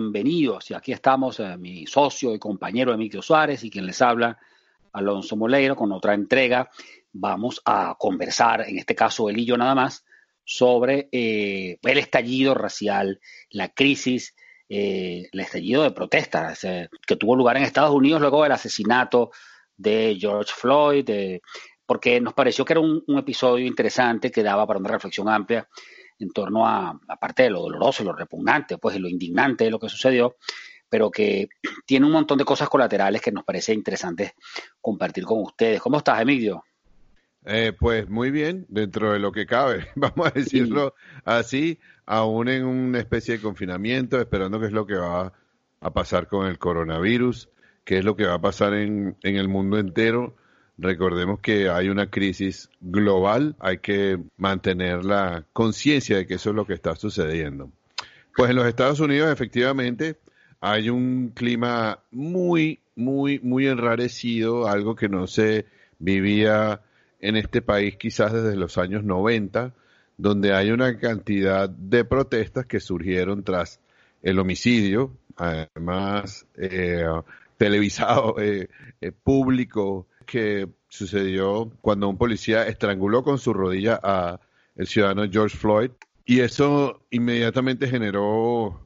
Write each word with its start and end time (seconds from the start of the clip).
Bienvenidos, 0.00 0.70
y 0.70 0.74
aquí 0.74 0.92
estamos, 0.92 1.40
eh, 1.40 1.56
mi 1.58 1.84
socio 1.84 2.32
y 2.32 2.38
compañero 2.38 2.94
Emilio 2.94 3.20
Suárez 3.20 3.64
y 3.64 3.68
quien 3.70 3.84
les 3.84 4.00
habla, 4.00 4.38
Alonso 4.92 5.34
Moleiro, 5.34 5.74
con 5.74 5.90
otra 5.90 6.14
entrega. 6.14 6.70
Vamos 7.12 7.60
a 7.64 7.96
conversar, 7.98 8.60
en 8.68 8.78
este 8.78 8.94
caso 8.94 9.28
él 9.28 9.38
y 9.40 9.44
yo 9.44 9.56
nada 9.56 9.74
más, 9.74 10.04
sobre 10.44 11.08
eh, 11.10 11.78
el 11.82 11.98
estallido 11.98 12.54
racial, 12.54 13.18
la 13.50 13.70
crisis, 13.70 14.36
eh, 14.68 15.28
el 15.32 15.40
estallido 15.40 15.82
de 15.82 15.90
protestas 15.90 16.62
eh, 16.62 16.88
que 17.04 17.16
tuvo 17.16 17.34
lugar 17.34 17.56
en 17.56 17.64
Estados 17.64 17.92
Unidos 17.92 18.20
luego 18.20 18.44
del 18.44 18.52
asesinato 18.52 19.32
de 19.76 20.16
George 20.16 20.52
Floyd, 20.56 21.04
de- 21.06 21.42
porque 21.84 22.20
nos 22.20 22.34
pareció 22.34 22.64
que 22.64 22.74
era 22.74 22.80
un 22.80 23.18
episodio 23.18 23.66
interesante 23.66 24.30
que 24.30 24.44
daba 24.44 24.64
para 24.64 24.78
una 24.78 24.90
reflexión 24.90 25.28
amplia 25.28 25.68
en 26.18 26.30
torno 26.30 26.66
a, 26.66 26.98
aparte 27.08 27.44
de 27.44 27.50
lo 27.50 27.60
doloroso 27.60 28.02
y 28.02 28.06
lo 28.06 28.12
repugnante, 28.12 28.78
pues 28.78 28.96
y 28.96 28.98
lo 28.98 29.08
indignante 29.08 29.64
de 29.64 29.70
lo 29.70 29.78
que 29.78 29.88
sucedió, 29.88 30.36
pero 30.88 31.10
que 31.10 31.48
tiene 31.86 32.06
un 32.06 32.12
montón 32.12 32.38
de 32.38 32.44
cosas 32.44 32.68
colaterales 32.68 33.20
que 33.20 33.32
nos 33.32 33.44
parece 33.44 33.74
interesante 33.74 34.34
compartir 34.80 35.24
con 35.24 35.42
ustedes. 35.42 35.80
¿Cómo 35.80 35.98
estás, 35.98 36.20
Emilio? 36.20 36.64
Eh, 37.44 37.72
pues 37.78 38.08
muy 38.08 38.30
bien, 38.30 38.66
dentro 38.68 39.12
de 39.12 39.18
lo 39.18 39.32
que 39.32 39.46
cabe, 39.46 39.86
vamos 39.94 40.26
a 40.26 40.30
decirlo 40.30 40.94
así, 41.24 41.78
aún 42.04 42.48
en 42.48 42.66
una 42.66 42.98
especie 42.98 43.36
de 43.36 43.42
confinamiento, 43.42 44.20
esperando 44.20 44.60
qué 44.60 44.66
es 44.66 44.72
lo 44.72 44.86
que 44.86 44.96
va 44.96 45.32
a 45.80 45.92
pasar 45.92 46.26
con 46.26 46.46
el 46.46 46.58
coronavirus, 46.58 47.48
qué 47.84 47.98
es 47.98 48.04
lo 48.04 48.16
que 48.16 48.26
va 48.26 48.34
a 48.34 48.40
pasar 48.40 48.74
en, 48.74 49.16
en 49.22 49.36
el 49.36 49.48
mundo 49.48 49.78
entero. 49.78 50.36
Recordemos 50.78 51.40
que 51.40 51.68
hay 51.68 51.88
una 51.88 52.08
crisis 52.08 52.70
global, 52.80 53.56
hay 53.58 53.78
que 53.78 54.18
mantener 54.36 55.04
la 55.04 55.44
conciencia 55.52 56.16
de 56.16 56.26
que 56.26 56.34
eso 56.34 56.50
es 56.50 56.56
lo 56.56 56.66
que 56.66 56.74
está 56.74 56.94
sucediendo. 56.94 57.70
Pues 58.36 58.50
en 58.50 58.56
los 58.56 58.66
Estados 58.66 59.00
Unidos 59.00 59.32
efectivamente 59.32 60.18
hay 60.60 60.88
un 60.88 61.32
clima 61.34 61.98
muy, 62.12 62.80
muy, 62.94 63.40
muy 63.40 63.66
enrarecido, 63.66 64.68
algo 64.68 64.94
que 64.94 65.08
no 65.08 65.26
se 65.26 65.66
vivía 65.98 66.80
en 67.20 67.36
este 67.36 67.60
país 67.60 67.96
quizás 67.96 68.32
desde 68.32 68.54
los 68.54 68.78
años 68.78 69.02
90, 69.02 69.74
donde 70.16 70.52
hay 70.52 70.70
una 70.70 70.98
cantidad 70.98 71.68
de 71.68 72.04
protestas 72.04 72.66
que 72.66 72.78
surgieron 72.78 73.42
tras 73.42 73.80
el 74.22 74.38
homicidio, 74.38 75.16
además 75.36 76.46
eh, 76.56 77.04
televisado, 77.56 78.36
eh, 78.40 78.68
eh, 79.00 79.12
público, 79.12 80.06
que 80.28 80.68
sucedió 80.88 81.72
cuando 81.80 82.08
un 82.08 82.18
policía 82.18 82.68
estranguló 82.68 83.24
con 83.24 83.38
su 83.38 83.52
rodilla 83.52 83.98
a 84.02 84.40
el 84.76 84.86
ciudadano 84.86 85.28
George 85.28 85.56
Floyd 85.56 85.90
y 86.24 86.40
eso 86.40 87.00
inmediatamente 87.10 87.88
generó 87.88 88.80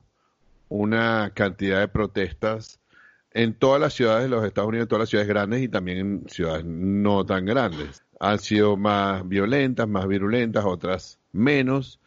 una 0.68 1.32
cantidad 1.34 1.80
de 1.80 1.88
protestas 1.88 2.78
en 3.32 3.54
todas 3.54 3.80
las 3.80 3.94
ciudades 3.94 4.22
de 4.22 4.28
los 4.28 4.44
Estados 4.44 4.68
Unidos, 4.68 4.84
en 4.84 4.88
todas 4.88 5.00
las 5.00 5.08
ciudades 5.08 5.28
grandes 5.28 5.62
y 5.62 5.68
también 5.68 5.98
en 5.98 6.28
ciudades 6.28 6.64
no 6.64 7.26
tan 7.26 7.44
grandes. 7.44 8.04
Han 8.20 8.38
sido 8.38 8.76
más 8.76 9.26
violentas, 9.28 9.88
más 9.88 10.06
virulentas, 10.06 10.64
otras 10.64 11.18
menos, 11.32 11.98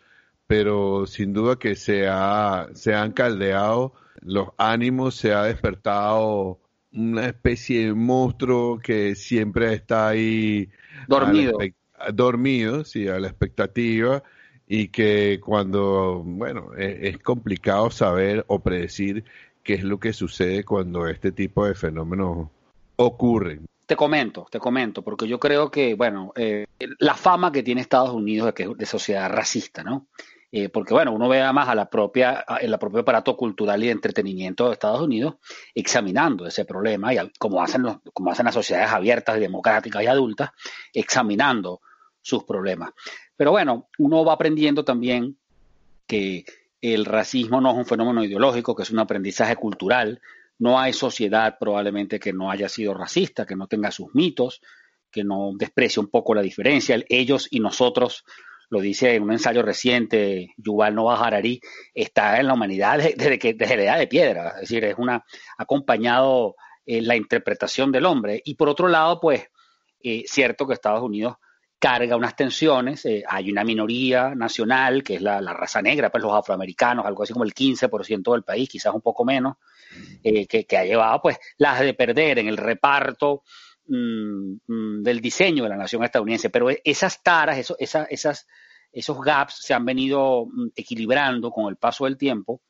pero 0.48 1.06
sin 1.08 1.34
duda 1.34 1.58
que 1.58 1.76
se, 1.76 2.08
ha, 2.08 2.70
se 2.74 2.94
han 2.96 3.12
caldeado 3.12 3.94
los 4.22 4.50
ánimos, 4.58 5.16
se 5.16 5.34
ha 5.34 5.44
despertado 5.44 6.60
una 6.96 7.28
especie 7.28 7.88
de 7.88 7.94
monstruo 7.94 8.80
que 8.80 9.16
siempre 9.16 9.74
está 9.74 10.10
ahí 10.10 10.70
Dormido. 11.08 11.58
a 11.60 12.12
dormido, 12.12 12.84
sí, 12.84 13.08
a 13.08 13.20
la 13.20 13.28
expectativa 13.28 14.24
y 14.68 14.88
que 14.90 15.40
cuando, 15.44 16.24
bueno, 16.26 16.72
e- 16.78 17.10
es, 17.10 17.18
complicado 17.20 17.90
saber 17.92 18.44
o 18.48 18.60
predecir 18.60 19.24
qué 19.64 19.76
es 19.76 19.84
lo 19.84 20.00
que 20.00 20.14
sucede 20.14 20.64
cuando 20.64 21.08
este 21.08 21.32
tipo 21.32 21.66
de 21.66 21.76
fenómenos 21.76 22.50
ocurren. 22.96 23.66
Te 23.86 23.96
comento, 23.96 24.48
te 24.50 24.60
comento, 24.60 25.04
porque 25.04 25.28
yo 25.28 25.40
creo 25.40 25.70
que, 25.70 25.94
bueno, 25.94 26.32
eh, 26.36 26.66
la 27.00 27.14
fama 27.14 27.52
que 27.52 27.62
tiene 27.62 27.82
Estados 27.82 28.12
Unidos 28.12 28.48
de, 28.48 28.54
que, 28.54 28.74
de 28.76 28.86
sociedad 28.86 29.30
racista, 29.30 29.84
¿no? 29.84 30.08
Eh, 30.58 30.70
porque, 30.70 30.94
bueno, 30.94 31.12
uno 31.12 31.28
ve 31.28 31.42
además 31.42 31.68
a 31.68 31.76
la 31.76 31.90
propia, 31.90 32.46
el 32.62 32.80
propio 32.80 33.02
aparato 33.02 33.36
cultural 33.36 33.84
y 33.84 33.88
de 33.88 33.92
entretenimiento 33.92 34.68
de 34.68 34.72
Estados 34.72 35.02
Unidos 35.02 35.36
examinando 35.74 36.48
ese 36.48 36.64
problema, 36.64 37.14
y 37.14 37.18
como 37.38 37.62
hacen, 37.62 37.82
los, 37.82 37.98
como 38.14 38.32
hacen 38.32 38.46
las 38.46 38.54
sociedades 38.54 38.90
abiertas, 38.90 39.38
democráticas 39.38 40.02
y 40.02 40.08
adultas, 40.08 40.52
examinando 40.94 41.82
sus 42.22 42.46
problemas. 42.46 42.92
Pero 43.36 43.52
bueno, 43.52 43.90
uno 43.98 44.24
va 44.24 44.32
aprendiendo 44.32 44.86
también 44.86 45.38
que 46.08 46.46
el 46.80 47.04
racismo 47.04 47.60
no 47.60 47.72
es 47.72 47.78
un 47.78 47.86
fenómeno 47.86 48.24
ideológico, 48.24 48.78
que 48.78 48.84
es 48.84 48.92
un 48.92 49.00
aprendizaje 49.00 49.58
cultural. 49.58 50.22
No 50.58 50.80
hay 50.80 50.94
sociedad 50.94 51.58
probablemente 51.60 52.18
que 52.18 52.32
no 52.32 52.50
haya 52.50 52.70
sido 52.70 52.94
racista, 52.94 53.46
que 53.46 53.58
no 53.58 53.68
tenga 53.68 53.92
sus 53.92 54.16
mitos, 54.16 54.62
que 55.12 55.26
no 55.26 55.52
desprecie 55.54 56.00
un 56.00 56.08
poco 56.08 56.34
la 56.34 56.42
diferencia. 56.42 56.96
El 56.96 57.06
ellos 57.10 57.50
y 57.52 57.60
nosotros, 57.60 58.24
lo 58.76 58.82
dice 58.82 59.16
en 59.16 59.24
un 59.24 59.32
ensayo 59.32 59.62
reciente, 59.62 60.50
Yuval 60.58 60.94
Noah 60.96 61.26
Harari, 61.26 61.62
está 61.94 62.40
en 62.40 62.48
la 62.48 62.54
humanidad 62.54 62.98
de- 62.98 63.16
desde, 63.18 63.40
que, 63.40 63.54
desde 63.54 63.78
la 63.78 63.84
edad 63.84 63.98
de 64.00 64.08
piedra. 64.08 64.50
Es 64.56 64.62
decir, 64.62 64.84
es 64.86 64.96
una, 64.98 65.16
ha 65.16 65.64
acompañado 65.64 66.56
eh, 66.86 67.02
la 67.02 67.16
interpretación 67.16 67.92
del 67.92 68.06
hombre. 68.06 68.42
Y 68.46 68.56
por 68.56 68.70
otro 68.70 68.88
lado, 68.88 69.20
pues, 69.20 69.48
eh, 70.04 70.24
cierto 70.28 70.68
que 70.68 70.74
Estados 70.74 71.02
Unidos 71.02 71.36
carga 71.80 72.16
unas 72.16 72.36
tensiones, 72.36 73.06
eh, 73.06 73.24
hay 73.28 73.52
una 73.52 73.64
minoría 73.64 74.34
nacional, 74.36 75.04
que 75.04 75.16
es 75.16 75.22
la, 75.22 75.40
la 75.42 75.54
raza 75.54 75.82
negra, 75.82 76.10
pues 76.10 76.24
los 76.24 76.34
afroamericanos, 76.34 77.06
algo 77.06 77.24
así 77.24 77.34
como 77.34 77.44
el 77.46 77.54
15% 77.54 78.32
del 78.34 78.44
país, 78.44 78.68
quizás 78.70 78.94
un 78.94 79.02
poco 79.02 79.24
menos, 79.26 79.56
eh, 80.24 80.48
que, 80.48 80.78
ha 80.78 80.84
llevado 80.86 81.22
pues 81.22 81.38
las 81.58 81.80
de 81.82 81.94
perder 81.94 82.40
en 82.40 82.48
el 82.48 82.58
reparto 82.58 83.44
mm, 83.88 84.54
mm, 84.68 85.04
del 85.04 85.22
diseño 85.22 85.64
de 85.64 85.70
la 85.70 85.78
nación 85.78 86.04
estadounidense. 86.04 86.50
Pero 86.50 86.68
esas 86.84 87.22
taras, 87.22 87.58
eso- 87.58 87.76
esa- 87.80 88.06
esas, 88.10 88.48
esos 88.96 89.20
gaps 89.22 89.58
se 89.62 89.74
han 89.74 89.84
venido 89.86 90.46
mm, 90.48 90.70
equilibrando 90.76 91.52
con 91.52 91.68
el 91.70 91.76
paso 91.76 92.06
del 92.06 92.18
tiempo. 92.18 92.62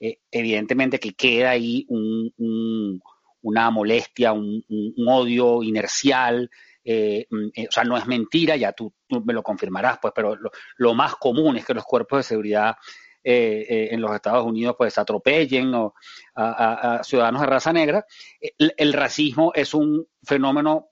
Eh, 0.00 0.18
evidentemente 0.30 0.98
que 0.98 1.12
queda 1.12 1.50
ahí 1.50 1.84
un- 1.88 2.32
un- 2.38 3.00
una 3.42 3.70
molestia, 3.70 4.32
un, 4.32 4.64
odio 5.06 5.62
inercial. 5.62 6.50
eh, 6.86 7.26
mm, 7.30 7.46
eh, 7.54 7.66
o 7.68 7.72
sea, 7.72 7.84
no 7.84 7.96
es 7.96 8.06
mentira, 8.06 8.56
ya 8.56 8.72
tú, 8.72 8.92
me 9.24 9.32
lo 9.32 9.42
confirmarás, 9.42 9.98
pues, 10.02 10.12
pero 10.14 10.36
lo, 10.78 10.94
más 10.94 11.14
común 11.16 11.56
es 11.56 11.64
que 11.64 11.72
los 11.74 11.84
cuerpos 11.84 12.18
de 12.18 12.22
seguridad 12.24 12.76
en 13.26 14.02
los 14.02 14.14
Estados 14.14 14.44
Unidos 14.44 14.74
pues 14.76 14.98
atropellen 14.98 15.72
o, 15.74 15.94
a, 16.34 17.00
ciudadanos 17.02 17.40
de 17.40 17.46
raza 17.46 17.72
negra. 17.72 18.04
El 18.58 18.92
racismo 18.92 19.50
es 19.54 19.72
un 19.72 20.06
fenómeno 20.22 20.88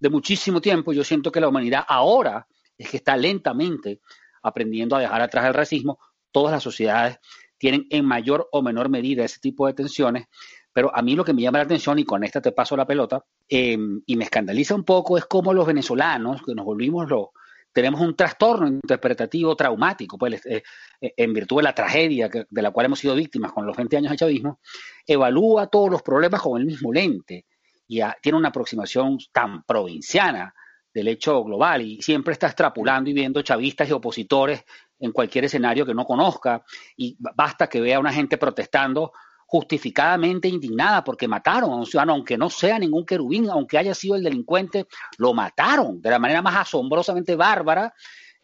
de 0.00 0.08
muchísimo 0.10 0.60
tiempo. 0.60 0.92
Yo 0.92 1.04
siento 1.04 1.30
que 1.30 1.40
la 1.40 1.46
humanidad 1.48 1.84
ahora 1.86 2.44
es 2.76 2.90
que 2.90 2.96
está 2.96 3.16
lentamente 3.16 4.00
aprendiendo 4.46 4.96
a 4.96 5.00
dejar 5.00 5.20
atrás 5.22 5.46
el 5.46 5.54
racismo. 5.54 5.98
Todas 6.30 6.52
las 6.52 6.62
sociedades 6.62 7.18
tienen 7.58 7.86
en 7.90 8.04
mayor 8.04 8.48
o 8.52 8.62
menor 8.62 8.88
medida 8.88 9.24
ese 9.24 9.40
tipo 9.40 9.66
de 9.66 9.74
tensiones, 9.74 10.26
pero 10.72 10.94
a 10.94 11.02
mí 11.02 11.16
lo 11.16 11.24
que 11.24 11.32
me 11.32 11.42
llama 11.42 11.58
la 11.58 11.64
atención, 11.64 11.98
y 11.98 12.04
con 12.04 12.22
esta 12.22 12.40
te 12.40 12.52
paso 12.52 12.76
la 12.76 12.86
pelota, 12.86 13.24
eh, 13.48 13.78
y 14.06 14.16
me 14.16 14.24
escandaliza 14.24 14.74
un 14.74 14.84
poco, 14.84 15.16
es 15.16 15.24
cómo 15.24 15.54
los 15.54 15.66
venezolanos, 15.66 16.42
que 16.42 16.54
nos 16.54 16.66
volvimos 16.66 17.08
los, 17.08 17.28
tenemos 17.72 18.00
un 18.00 18.16
trastorno 18.16 18.66
interpretativo 18.66 19.54
traumático, 19.54 20.16
pues 20.16 20.44
eh, 20.46 20.62
en 21.00 21.32
virtud 21.32 21.58
de 21.58 21.62
la 21.62 21.74
tragedia 21.74 22.28
de 22.28 22.62
la 22.62 22.70
cual 22.70 22.86
hemos 22.86 22.98
sido 22.98 23.14
víctimas 23.14 23.52
con 23.52 23.66
los 23.66 23.76
20 23.76 23.96
años 23.98 24.10
de 24.12 24.16
chavismo, 24.16 24.60
evalúa 25.06 25.66
todos 25.66 25.90
los 25.90 26.02
problemas 26.02 26.40
con 26.40 26.58
el 26.58 26.66
mismo 26.66 26.92
lente 26.92 27.44
y 27.86 28.00
tiene 28.22 28.38
una 28.38 28.48
aproximación 28.48 29.18
tan 29.32 29.62
provinciana 29.64 30.54
del 30.96 31.08
hecho 31.08 31.44
global. 31.44 31.82
Y 31.82 32.00
siempre 32.00 32.32
está 32.32 32.46
extrapolando 32.46 33.10
y 33.10 33.12
viendo 33.12 33.42
chavistas 33.42 33.88
y 33.88 33.92
opositores 33.92 34.64
en 34.98 35.12
cualquier 35.12 35.44
escenario 35.44 35.84
que 35.84 35.92
no 35.94 36.06
conozca. 36.06 36.64
Y 36.96 37.16
ba- 37.18 37.32
basta 37.36 37.68
que 37.68 37.80
vea 37.82 37.98
a 37.98 38.00
una 38.00 38.12
gente 38.12 38.38
protestando 38.38 39.12
justificadamente 39.48 40.48
indignada 40.48 41.04
porque 41.04 41.28
mataron 41.28 41.70
a 41.70 41.76
un 41.76 41.86
ciudadano, 41.86 42.14
aunque 42.14 42.36
no 42.36 42.50
sea 42.50 42.78
ningún 42.78 43.04
querubín, 43.04 43.48
aunque 43.48 43.78
haya 43.78 43.94
sido 43.94 44.16
el 44.16 44.24
delincuente, 44.24 44.86
lo 45.18 45.34
mataron 45.34 46.00
de 46.00 46.10
la 46.10 46.18
manera 46.18 46.42
más 46.42 46.56
asombrosamente 46.56 47.36
bárbara, 47.36 47.94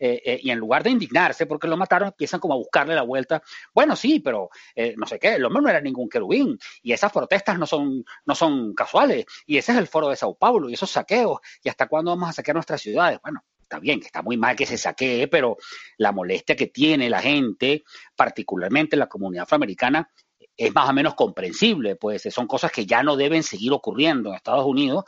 y 0.05 0.51
en 0.51 0.59
lugar 0.59 0.83
de 0.83 0.91
indignarse 0.91 1.47
porque 1.47 1.69
lo 1.69 1.77
mataron, 1.77 2.09
empiezan 2.09 2.41
como 2.41 2.55
a 2.55 2.57
buscarle 2.57 2.95
la 2.95 3.03
vuelta. 3.03 3.41
Bueno, 3.73 3.95
sí, 3.95 4.19
pero 4.19 4.51
no 4.97 5.07
sé 5.07 5.19
qué, 5.21 5.35
el 5.35 5.45
hombre 5.45 5.63
no 5.63 5.69
era 5.69 5.81
ningún 5.81 6.09
querubín 6.09 6.59
y 6.83 6.93
esas 6.93 7.13
protestas 7.13 7.59
no 7.59 7.67
son, 7.67 8.05
no 8.25 8.35
son 8.35 8.75
casuales 8.75 9.27
y 9.47 9.59
ese 9.59 9.73
es 9.73 9.79
el 9.79 9.87
foro 9.87 10.09
de 10.09 10.17
Sao 10.17 10.35
Paulo 10.35 10.69
y 10.69 10.75
esos 10.75 10.91
saqueos 10.91 11.39
y 11.63 11.69
hasta 11.69 11.87
cuándo 11.87 12.11
vamos 12.11 12.31
a 12.31 12.33
saquear 12.33 12.57
nuestras 12.57 12.81
ciudades. 12.81 13.21
Bueno, 13.23 13.45
está 13.61 13.79
bien, 13.79 14.01
está 14.05 14.23
muy 14.23 14.37
mal 14.37 14.57
que 14.57 14.67
se 14.67 14.77
saquee, 14.77 15.29
pero 15.29 15.57
la 15.99 16.11
molestia 16.11 16.57
que 16.57 16.67
tiene 16.67 17.09
la 17.09 17.21
gente, 17.21 17.85
particularmente 18.17 18.97
la 18.97 19.07
comunidad 19.07 19.45
afroamericana, 19.45 20.11
es 20.57 20.75
más 20.75 20.89
o 20.91 20.93
menos 20.93 21.15
comprensible, 21.15 21.97
pues 21.97 22.23
son 22.31 22.47
cosas 22.47 22.71
que 22.71 22.85
ya 22.85 23.03
no 23.03 23.17
deben 23.17 23.43
seguir 23.43 23.73
ocurriendo 23.73 24.29
en 24.29 24.35
Estados 24.35 24.67
Unidos. 24.67 25.05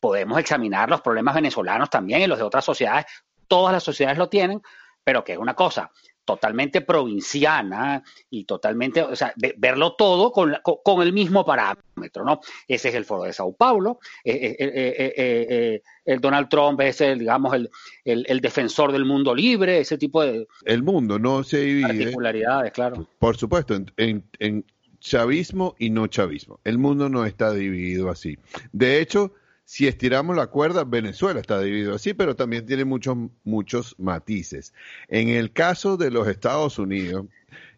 Podemos 0.00 0.38
examinar 0.40 0.88
los 0.88 1.02
problemas 1.02 1.34
venezolanos 1.34 1.90
también 1.90 2.22
y 2.22 2.26
los 2.26 2.38
de 2.38 2.44
otras 2.44 2.64
sociedades, 2.64 3.04
todas 3.50 3.72
las 3.72 3.82
sociedades 3.82 4.16
lo 4.16 4.28
tienen, 4.28 4.62
pero 5.02 5.24
que 5.24 5.32
es 5.32 5.38
una 5.38 5.54
cosa 5.54 5.90
totalmente 6.24 6.82
provinciana 6.82 8.04
y 8.28 8.44
totalmente, 8.44 9.02
o 9.02 9.16
sea, 9.16 9.32
verlo 9.56 9.94
todo 9.96 10.30
con, 10.30 10.56
con, 10.62 11.02
el 11.02 11.12
mismo 11.12 11.44
parámetro, 11.44 12.24
¿no? 12.24 12.40
Ese 12.68 12.90
es 12.90 12.94
el 12.94 13.04
foro 13.04 13.24
de 13.24 13.32
Sao 13.32 13.52
Paulo, 13.52 13.98
eh, 14.22 14.56
eh, 14.60 15.14
eh, 15.16 15.82
el 16.04 16.20
Donald 16.20 16.48
Trump 16.48 16.80
es 16.82 17.00
el, 17.00 17.18
digamos, 17.18 17.52
el, 17.54 17.68
el, 18.04 18.40
defensor 18.40 18.92
del 18.92 19.04
mundo 19.04 19.34
libre, 19.34 19.80
ese 19.80 19.98
tipo 19.98 20.22
de... 20.22 20.46
El 20.64 20.84
mundo 20.84 21.18
no 21.18 21.42
se 21.42 21.62
divide. 21.62 21.88
Particularidades, 21.88 22.72
claro. 22.72 23.08
Por 23.18 23.36
supuesto, 23.36 23.74
en, 23.74 24.22
en 24.38 24.64
chavismo 25.00 25.74
y 25.78 25.90
no 25.90 26.06
chavismo. 26.06 26.60
El 26.62 26.78
mundo 26.78 27.08
no 27.08 27.24
está 27.24 27.52
dividido 27.52 28.08
así. 28.08 28.38
De 28.72 29.00
hecho, 29.00 29.32
si 29.70 29.86
estiramos 29.86 30.34
la 30.34 30.48
cuerda, 30.48 30.82
Venezuela 30.82 31.38
está 31.38 31.60
dividido 31.60 31.94
así, 31.94 32.12
pero 32.12 32.34
también 32.34 32.66
tiene 32.66 32.84
muchos, 32.84 33.16
muchos 33.44 33.94
matices. 34.00 34.74
En 35.06 35.28
el 35.28 35.52
caso 35.52 35.96
de 35.96 36.10
los 36.10 36.26
Estados 36.26 36.80
Unidos, 36.80 37.26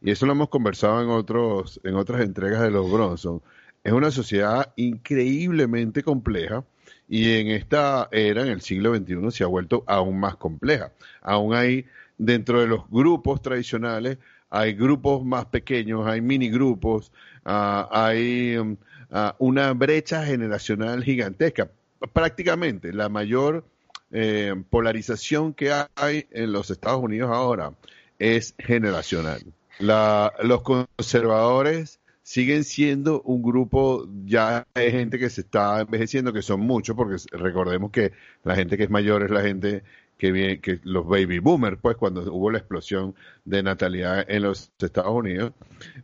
y 0.01 0.11
eso 0.11 0.25
lo 0.25 0.33
hemos 0.33 0.49
conversado 0.49 1.03
en, 1.03 1.11
otros, 1.11 1.83
en 1.85 1.97
otras 1.97 2.23
entregas 2.23 2.63
de 2.63 2.71
los 2.71 2.91
Bronson, 2.91 3.43
es 3.85 3.93
una 3.93 4.11
sociedad 4.11 4.73
increíblemente 4.77 6.03
compleja 6.03 6.65
y 7.11 7.35
en 7.35 7.49
esta 7.49 8.09
era, 8.11 8.41
en 8.41 8.49
el 8.49 8.63
siglo 8.63 8.97
XXI, 8.97 9.31
se 9.31 9.45
ha 9.45 9.49
vuelto 9.49 9.85
aún 9.87 10.19
más 10.19 10.37
compleja. 10.37 10.93
Aún 11.21 11.55
hay, 11.55 11.85
dentro 12.17 12.63
de 12.63 12.69
los 12.69 12.89
grupos 12.89 13.43
tradicionales, 13.43 14.17
hay 14.49 14.73
grupos 14.73 15.27
más 15.27 15.45
pequeños, 15.45 16.07
hay 16.07 16.23
mini 16.23 16.49
grupos, 16.49 17.13
ah, 17.45 17.87
hay 17.93 18.57
um, 18.57 18.79
ah, 19.11 19.37
una 19.39 19.75
brecha 19.75 20.25
generacional 20.25 21.05
gigantesca 21.05 21.69
prácticamente 22.13 22.93
la 22.93 23.09
mayor 23.09 23.65
eh, 24.11 24.55
polarización 24.71 25.55
que 25.55 25.73
hay 25.95 26.27
en 26.31 26.53
los 26.53 26.71
Estados 26.71 27.03
Unidos 27.03 27.31
ahora 27.33 27.73
es 28.19 28.55
generacional. 28.59 29.43
los 29.79 30.63
conservadores 30.63 31.99
siguen 32.23 32.65
siendo 32.65 33.21
un 33.23 33.43
grupo 33.43 34.09
ya 34.25 34.67
de 34.75 34.91
gente 34.91 35.19
que 35.19 35.31
se 35.31 35.43
está 35.43 35.81
envejeciendo, 35.81 36.33
que 36.33 36.43
son 36.43 36.61
muchos, 36.61 36.97
porque 36.97 37.17
recordemos 37.33 37.91
que 37.91 38.13
la 38.45 38.55
gente 38.55 38.77
que 38.77 38.85
es 38.85 38.91
mayor 38.91 39.25
es 39.25 39.31
la 39.31 39.43
gente 39.43 39.83
que, 40.19 40.61
que 40.61 40.79
los 40.85 41.05
baby 41.05 41.41
boomers, 41.41 41.79
pues 41.83 41.97
cuando 41.97 42.23
hubo 42.33 42.53
la 42.53 42.59
explosión 42.59 43.17
de 43.45 43.65
natalidad 43.65 44.25
en 44.29 44.43
los 44.43 44.71
Estados 44.79 45.13
Unidos, 45.13 45.53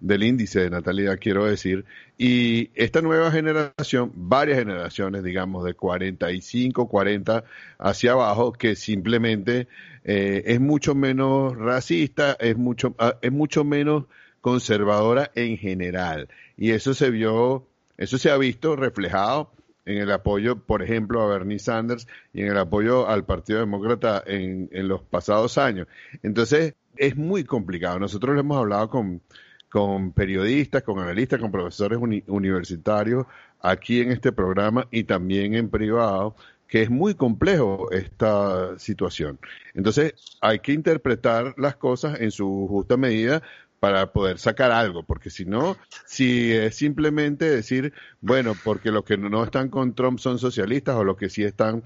del 0.01 0.25
índice 0.25 0.61
de 0.61 0.71
natalidad, 0.71 1.19
quiero 1.21 1.45
decir, 1.45 1.85
y 2.17 2.71
esta 2.75 3.01
nueva 3.01 3.31
generación, 3.31 4.11
varias 4.15 4.59
generaciones, 4.59 5.23
digamos, 5.23 5.65
de 5.65 5.75
45, 5.75 6.89
40 6.89 7.45
hacia 7.79 8.13
abajo, 8.13 8.53
que 8.53 8.75
simplemente 8.75 9.69
eh, 10.03 10.43
es 10.47 10.59
mucho 10.59 10.97
menos 10.97 11.57
racista, 11.57 12.37
es 12.41 12.57
mucho, 12.57 12.97
ah, 12.99 13.19
es 13.23 13.31
mucho 13.31 13.63
menos 13.63 14.07
conservadora 14.49 15.31
en 15.35 15.59
general. 15.59 16.29
Y 16.57 16.71
eso 16.71 16.95
se 16.95 17.11
vio, 17.11 17.67
eso 17.97 18.19
se 18.19 18.31
ha 18.31 18.37
visto 18.37 18.77
reflejado 18.77 19.51
en 19.85 19.99
el 19.99 20.11
apoyo, 20.11 20.57
por 20.57 20.83
ejemplo, 20.83 21.23
a 21.23 21.29
Bernie 21.29 21.59
Sanders 21.59 22.07
y 22.33 22.43
en 22.43 22.49
el 22.49 22.59
apoyo 22.59 23.09
al 23.09 23.25
Partido 23.25 23.61
Demócrata 23.61 24.23
en, 24.27 24.69
en 24.73 24.89
los 24.89 25.03
pasados 25.03 25.57
años. 25.59 25.87
Entonces, 26.23 26.75
es 26.97 27.17
muy 27.17 27.45
complicado. 27.45 27.99
Nosotros 27.99 28.35
le 28.35 28.41
hemos 28.41 28.59
hablado 28.59 28.91
con, 28.91 29.23
con 29.71 30.13
periodistas, 30.13 30.83
con 30.83 30.99
analistas, 30.99 31.41
con 31.41 31.51
profesores 31.51 31.99
universitarios 32.27 33.27
aquí 33.61 34.01
en 34.01 34.13
este 34.13 34.33
programa 34.33 34.87
y 34.91 35.05
también 35.05 35.55
en 35.55 35.69
privado, 35.69 36.37
que 36.67 36.83
es 36.83 36.91
muy 36.91 37.15
complejo 37.15 37.91
esta 37.93 38.79
situación. 38.79 39.39
Entonces, 39.75 40.15
hay 40.41 40.59
que 40.59 40.73
interpretar 40.73 41.55
las 41.57 41.77
cosas 41.77 42.21
en 42.21 42.31
su 42.31 42.67
justa 42.69 42.97
medida, 42.97 43.43
para 43.81 44.13
poder 44.13 44.39
sacar 44.39 44.73
algo, 44.73 45.03
porque 45.03 45.31
si 45.31 45.45
no, 45.45 45.77
si 46.05 46.53
es 46.53 46.77
simplemente 46.77 47.49
decir, 47.49 47.93
bueno, 48.21 48.55
porque 48.65 48.91
los 48.91 49.05
que 49.05 49.17
no 49.17 49.45
están 49.45 49.69
con 49.69 49.95
Trump 49.95 50.19
son 50.19 50.39
socialistas 50.39 50.97
o 50.97 51.05
los 51.05 51.17
que 51.17 51.31
sí 51.31 51.45
están, 51.45 51.85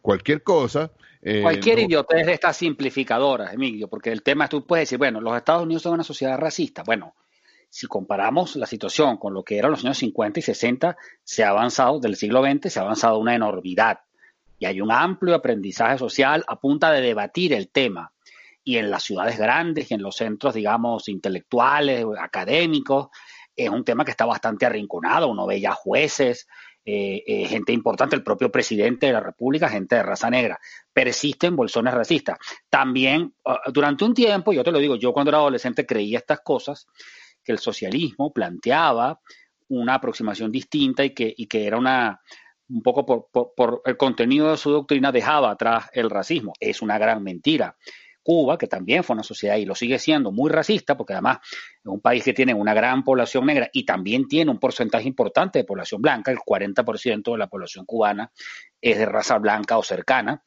cualquier 0.00 0.42
cosa. 0.42 0.90
Eh, 1.22 1.42
cualquier 1.42 1.78
idiotez 1.78 2.26
de 2.26 2.32
estas 2.32 2.56
simplificadoras, 2.56 3.54
Emilio, 3.54 3.88
porque 3.88 4.10
el 4.10 4.22
tema, 4.22 4.48
tú 4.48 4.66
puedes 4.66 4.88
decir, 4.88 4.98
bueno, 4.98 5.20
los 5.20 5.36
Estados 5.36 5.62
Unidos 5.62 5.82
son 5.82 5.94
una 5.94 6.02
sociedad 6.02 6.36
racista. 6.36 6.82
Bueno, 6.82 7.14
si 7.70 7.86
comparamos 7.86 8.56
la 8.56 8.66
situación 8.66 9.16
con 9.16 9.32
lo 9.32 9.44
que 9.44 9.56
eran 9.56 9.70
los 9.70 9.84
años 9.84 9.98
50 9.98 10.40
y 10.40 10.42
60, 10.42 10.96
se 11.22 11.44
ha 11.44 11.50
avanzado, 11.50 12.00
del 12.00 12.16
siglo 12.16 12.42
XX, 12.42 12.72
se 12.72 12.80
ha 12.80 12.82
avanzado 12.82 13.18
una 13.18 13.34
enormidad. 13.34 14.00
Y 14.58 14.66
hay 14.66 14.80
un 14.80 14.90
amplio 14.90 15.34
aprendizaje 15.34 15.98
social 15.98 16.44
a 16.48 16.60
punta 16.60 16.90
de 16.92 17.00
debatir 17.00 17.52
el 17.52 17.68
tema 17.68 18.12
y 18.64 18.76
en 18.76 18.90
las 18.90 19.02
ciudades 19.02 19.38
grandes 19.38 19.90
y 19.90 19.94
en 19.94 20.02
los 20.02 20.16
centros, 20.16 20.54
digamos, 20.54 21.08
intelectuales, 21.08 22.04
académicos, 22.18 23.08
es 23.54 23.68
un 23.68 23.84
tema 23.84 24.04
que 24.04 24.12
está 24.12 24.24
bastante 24.24 24.66
arrinconado. 24.66 25.28
Uno 25.28 25.46
ve 25.46 25.60
ya 25.60 25.72
jueces, 25.72 26.46
eh, 26.84 27.22
eh, 27.26 27.46
gente 27.46 27.72
importante, 27.72 28.16
el 28.16 28.24
propio 28.24 28.50
presidente 28.50 29.06
de 29.06 29.12
la 29.12 29.20
República, 29.20 29.68
gente 29.68 29.96
de 29.96 30.02
raza 30.02 30.30
negra. 30.30 30.58
Persisten 30.92 31.54
bolsones 31.54 31.94
racistas. 31.94 32.38
También, 32.68 33.34
ah, 33.44 33.60
durante 33.72 34.04
un 34.04 34.14
tiempo, 34.14 34.52
yo 34.52 34.64
te 34.64 34.72
lo 34.72 34.78
digo, 34.78 34.96
yo 34.96 35.12
cuando 35.12 35.30
era 35.30 35.38
adolescente 35.38 35.86
creía 35.86 36.18
estas 36.18 36.40
cosas, 36.40 36.86
que 37.44 37.52
el 37.52 37.58
socialismo 37.58 38.32
planteaba 38.32 39.20
una 39.68 39.94
aproximación 39.94 40.50
distinta 40.50 41.04
y 41.04 41.10
que, 41.10 41.32
y 41.36 41.46
que 41.46 41.66
era 41.66 41.78
una, 41.78 42.20
un 42.68 42.82
poco 42.82 43.06
por, 43.06 43.28
por, 43.32 43.52
por, 43.54 43.82
el 43.84 43.96
contenido 43.96 44.50
de 44.50 44.56
su 44.56 44.70
doctrina 44.70 45.12
dejaba 45.12 45.50
atrás 45.50 45.88
el 45.92 46.10
racismo. 46.10 46.52
Es 46.58 46.82
una 46.82 46.98
gran 46.98 47.22
mentira. 47.22 47.76
Cuba, 48.22 48.56
que 48.56 48.66
también 48.66 49.04
fue 49.04 49.14
una 49.14 49.22
sociedad 49.22 49.56
y 49.56 49.64
lo 49.64 49.74
sigue 49.74 49.98
siendo 49.98 50.32
muy 50.32 50.50
racista, 50.50 50.96
porque 50.96 51.14
además 51.14 51.38
es 51.42 51.86
un 51.86 52.00
país 52.00 52.22
que 52.24 52.32
tiene 52.32 52.54
una 52.54 52.74
gran 52.74 53.02
población 53.04 53.46
negra 53.46 53.68
y 53.72 53.84
también 53.84 54.28
tiene 54.28 54.50
un 54.50 54.58
porcentaje 54.58 55.08
importante 55.08 55.58
de 55.58 55.64
población 55.64 56.00
blanca, 56.02 56.30
el 56.30 56.38
40% 56.38 57.32
de 57.32 57.38
la 57.38 57.48
población 57.48 57.84
cubana 57.84 58.30
es 58.80 58.98
de 58.98 59.06
raza 59.06 59.38
blanca 59.38 59.78
o 59.78 59.82
cercana, 59.82 60.44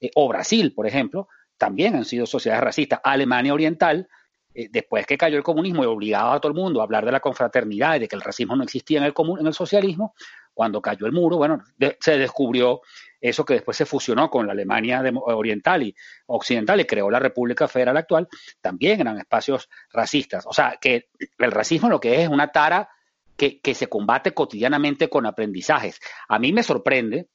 eh, 0.00 0.10
o 0.14 0.28
Brasil, 0.28 0.72
por 0.74 0.86
ejemplo, 0.86 1.28
también 1.56 1.94
han 1.94 2.04
sido 2.04 2.26
sociedades 2.26 2.64
racistas. 2.64 3.00
Alemania 3.02 3.54
Oriental, 3.54 4.08
eh, 4.54 4.68
después 4.70 5.06
que 5.06 5.16
cayó 5.16 5.36
el 5.36 5.42
comunismo 5.42 5.82
y 5.82 5.86
obligaba 5.86 6.34
a 6.34 6.40
todo 6.40 6.52
el 6.52 6.58
mundo 6.58 6.80
a 6.80 6.84
hablar 6.84 7.04
de 7.04 7.12
la 7.12 7.20
confraternidad 7.20 7.96
y 7.96 8.00
de 8.00 8.08
que 8.08 8.16
el 8.16 8.22
racismo 8.22 8.56
no 8.56 8.64
existía 8.64 8.98
en 8.98 9.04
el, 9.04 9.14
en 9.40 9.46
el 9.46 9.54
socialismo, 9.54 10.14
cuando 10.52 10.80
cayó 10.80 11.06
el 11.06 11.12
muro, 11.12 11.36
bueno, 11.36 11.58
se 12.00 12.16
descubrió 12.16 12.80
eso 13.24 13.44
que 13.44 13.54
después 13.54 13.74
se 13.74 13.86
fusionó 13.86 14.28
con 14.28 14.46
la 14.46 14.52
Alemania 14.52 15.02
oriental 15.14 15.82
y 15.82 15.96
occidental 16.26 16.78
y 16.80 16.84
creó 16.84 17.10
la 17.10 17.18
República 17.18 17.66
Federal 17.66 17.96
actual, 17.96 18.28
también 18.60 19.00
eran 19.00 19.16
espacios 19.18 19.70
racistas. 19.90 20.44
O 20.46 20.52
sea, 20.52 20.76
que 20.78 21.08
el 21.38 21.50
racismo 21.50 21.88
lo 21.88 21.98
que 21.98 22.16
es 22.16 22.20
es 22.24 22.28
una 22.28 22.48
tara 22.48 22.90
que, 23.34 23.60
que 23.60 23.74
se 23.74 23.86
combate 23.86 24.34
cotidianamente 24.34 25.08
con 25.08 25.24
aprendizajes. 25.24 26.00
A 26.28 26.38
mí 26.38 26.52
me 26.52 26.62
sorprende, 26.62 27.28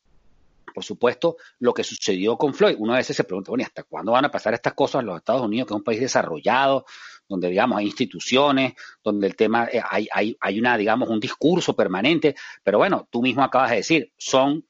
por 0.76 0.84
supuesto, 0.84 1.38
lo 1.58 1.74
que 1.74 1.84
sucedió 1.84 2.38
con 2.38 2.54
Floyd. 2.54 2.76
Uno 2.78 2.94
a 2.94 2.98
veces 2.98 3.18
se 3.18 3.24
pregunta, 3.24 3.50
bueno, 3.50 3.64
¿hasta 3.66 3.82
cuándo 3.82 4.12
van 4.12 4.26
a 4.26 4.32
pasar 4.32 4.54
estas 4.54 4.74
cosas 4.74 5.02
en 5.02 5.08
los 5.08 5.18
Estados 5.18 5.42
Unidos, 5.42 5.68
que 5.68 5.74
es 5.74 5.78
un 5.78 5.84
país 5.84 6.00
desarrollado, 6.00 6.86
donde, 7.28 7.50
digamos, 7.50 7.80
hay 7.80 7.88
instituciones, 7.88 8.74
donde 9.04 9.26
el 9.26 9.36
tema, 9.36 9.68
eh, 9.72 9.82
hay, 9.90 10.08
hay, 10.12 10.38
hay 10.40 10.60
una, 10.60 10.78
digamos, 10.78 11.10
un 11.10 11.20
discurso 11.20 11.76
permanente? 11.76 12.36
Pero 12.64 12.78
bueno, 12.78 13.08
tú 13.10 13.24
mismo 13.24 13.44
acabas 13.44 13.72
de 13.72 13.78
decir, 13.78 14.14
son 14.18 14.66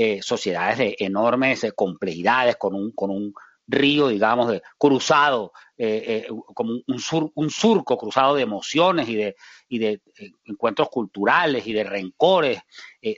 eh, 0.00 0.22
sociedades 0.22 0.78
de 0.78 0.96
enormes 1.00 1.64
eh, 1.64 1.72
complejidades, 1.72 2.54
con 2.54 2.72
un, 2.72 2.92
con 2.92 3.10
un 3.10 3.34
río, 3.66 4.06
digamos, 4.06 4.48
de, 4.48 4.62
cruzado, 4.78 5.52
eh, 5.76 6.28
como 6.54 6.74
un, 6.86 7.00
sur, 7.00 7.32
un, 7.34 7.50
surco 7.50 7.98
cruzado 7.98 8.36
de 8.36 8.42
emociones 8.42 9.08
y 9.08 9.16
de, 9.16 9.34
y 9.68 9.80
de 9.80 10.00
encuentros 10.44 10.88
culturales 10.88 11.66
y 11.66 11.72
de 11.72 11.82
rencores. 11.82 12.60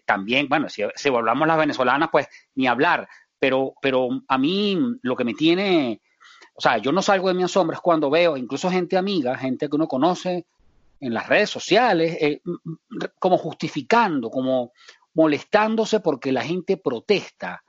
también, 0.07 0.49
bueno, 0.49 0.71
si, 0.71 0.83
si 0.95 1.11
volvamos 1.11 1.47
las 1.47 1.59
venezolanas, 1.59 2.09
pues 2.11 2.29
ni 2.55 2.67
hablar, 2.67 3.07
pero, 3.39 3.75
pero 3.83 4.09
a 4.27 4.39
mí 4.39 4.79
lo 5.03 5.17
que 5.17 5.25
me 5.25 5.35
tiene, 5.35 6.01
o 6.55 6.63
sea, 6.63 6.79
yo 6.79 6.93
no 6.93 7.03
salgo 7.03 7.29
de 7.29 7.35
mis 7.35 7.45
asombros 7.45 7.83
cuando 7.83 8.09
veo 8.09 8.39
incluso 8.39 8.71
gente 8.71 8.97
amiga, 8.97 9.37
gente 9.37 9.69
que 9.69 9.77
uno 9.77 9.87
conoce 9.87 10.47
en 10.99 11.13
las 11.13 11.29
redes 11.29 11.51
sociales, 11.51 12.41
como 13.19 13.37
justificando, 13.37 14.31
como 14.31 14.73
molestándose 15.15 16.01
porque 16.01 16.33
la 16.33 16.43
gente 16.43 16.77
protesta 16.77 17.63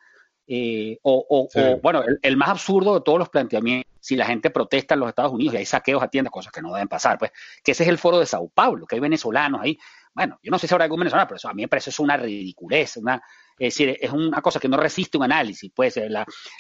Eh, 0.54 0.98
o, 1.04 1.48
bueno, 1.82 2.04
el, 2.22 2.36
más 2.36 2.50
absurdo 2.50 2.96
de 2.96 3.02
todos 3.02 3.20
los 3.20 3.30
planteamientos, 3.30 3.90
si 4.02 4.18
la 4.18 4.26
gente 4.26 4.50
protesta 4.50 4.96
en 4.96 5.00
los 5.00 5.08
Estados 5.08 5.32
Unidos 5.32 5.54
y 5.54 5.58
hay 5.58 5.66
saqueos 5.66 6.04
a 6.04 6.10
tiendas, 6.10 6.32
cosas 6.32 6.52
que 6.52 6.62
no 6.62 6.74
deben 6.74 6.90
pasar, 6.90 7.18
pues, 7.18 7.32
que 7.64 7.72
ese 7.72 7.84
es 7.84 7.90
el 7.90 7.98
foro 7.98 8.20
de 8.20 8.26
Sao 8.26 8.50
Paulo, 8.50 8.86
que 8.86 8.96
hay 8.96 9.00
venezolanos 9.00 9.62
ahí. 9.62 9.78
Bueno, 10.14 10.40
yo 10.44 10.52
no 10.52 10.60
sé 10.60 10.68
si 10.68 10.74
habrá 10.74 10.86
algún 10.86 11.00
venezolano, 11.00 11.26
pero 11.28 11.38
eso 11.38 11.48
a 11.48 11.54
mí 11.54 11.62
me 11.62 11.70
parece 11.70 11.92
eso 11.92 12.04
una 12.04 12.18
ridiculez, 12.18 12.98
una, 12.98 13.22
es 13.58 13.76
decir, 13.76 13.98
es 14.02 14.12
una 14.12 14.42
cosa 14.42 14.60
que 14.60 14.68
no 14.68 14.76
resiste 14.76 15.18
un 15.18 15.24
análisis. 15.24 15.72
Pues 15.74 15.98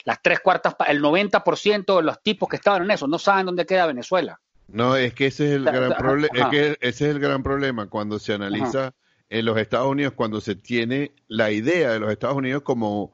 las 0.06 0.22
tres 0.22 0.40
cuartas, 0.40 0.76
el 0.88 1.02
90% 1.02 1.98
de 1.98 2.04
los 2.04 2.22
tipos 2.22 2.48
que 2.48 2.58
estaban 2.58 2.84
en 2.84 2.92
eso 2.92 3.08
no 3.08 3.20
saben 3.20 3.48
dónde 3.48 3.66
queda 3.66 3.88
Venezuela. 3.88 4.40
No, 4.70 4.96
es 4.96 5.14
que 5.14 5.26
ese 5.26 5.48
es 5.48 5.52
el 5.54 5.66
gran 5.66 5.94
problema, 5.96 6.40
es 6.40 6.46
que 6.46 6.78
ese 6.80 7.10
es 7.10 7.16
el 7.16 7.20
gran 7.20 7.44
problema 7.44 7.90
cuando 7.90 8.20
se 8.20 8.34
analiza 8.34 8.94
en 9.32 9.46
los 9.46 9.58
Estados 9.58 9.88
Unidos, 9.88 10.14
cuando 10.14 10.42
se 10.42 10.56
tiene 10.56 11.14
la 11.28 11.50
idea 11.52 11.92
de 11.92 12.00
los 12.00 12.12
Estados 12.12 12.38
Unidos 12.38 12.62
como 12.62 13.14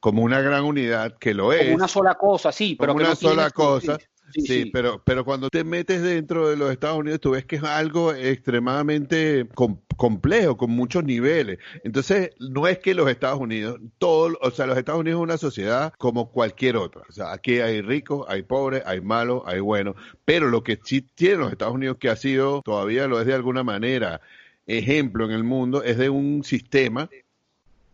como 0.00 0.22
una 0.22 0.40
gran 0.40 0.64
unidad 0.64 1.18
que 1.18 1.34
lo 1.34 1.52
es. 1.52 1.64
Como 1.64 1.74
una 1.74 1.88
sola 1.88 2.14
cosa, 2.14 2.52
sí, 2.52 2.76
pero 2.78 2.92
como 2.92 3.04
una 3.04 3.16
sola 3.16 3.50
cosa. 3.50 3.98
Sí, 4.30 4.70
Pero, 4.72 5.02
pero 5.04 5.24
cuando 5.24 5.48
te 5.48 5.64
metes 5.64 6.02
dentro 6.02 6.50
de 6.50 6.56
los 6.56 6.70
Estados 6.70 6.98
Unidos, 6.98 7.20
tú 7.20 7.30
ves 7.30 7.46
que 7.46 7.56
es 7.56 7.64
algo 7.64 8.12
extremadamente 8.12 9.48
complejo, 9.96 10.56
con 10.58 10.70
muchos 10.70 11.02
niveles. 11.02 11.58
Entonces, 11.82 12.32
no 12.38 12.68
es 12.68 12.78
que 12.78 12.92
los 12.92 13.08
Estados 13.08 13.40
Unidos, 13.40 13.80
todo, 13.96 14.36
o 14.42 14.50
sea, 14.50 14.66
los 14.66 14.76
Estados 14.76 15.00
Unidos 15.00 15.20
es 15.20 15.22
una 15.22 15.38
sociedad 15.38 15.94
como 15.96 16.30
cualquier 16.30 16.76
otra. 16.76 17.02
O 17.08 17.12
sea, 17.12 17.32
aquí 17.32 17.60
hay 17.60 17.80
ricos, 17.80 18.26
hay 18.28 18.42
pobres, 18.42 18.82
hay 18.84 19.00
malos, 19.00 19.44
hay 19.46 19.60
buenos. 19.60 19.96
Pero 20.26 20.48
lo 20.48 20.62
que 20.62 20.78
sí 20.84 21.00
tiene 21.00 21.36
los 21.36 21.50
Estados 21.50 21.74
Unidos, 21.74 21.96
que 21.98 22.10
ha 22.10 22.16
sido, 22.16 22.60
todavía 22.62 23.08
lo 23.08 23.20
es 23.20 23.26
de 23.26 23.34
alguna 23.34 23.62
manera, 23.62 24.20
ejemplo 24.68 25.24
en 25.24 25.32
el 25.32 25.42
mundo, 25.42 25.82
es 25.82 25.98
de 25.98 26.08
un 26.08 26.44
sistema 26.44 27.10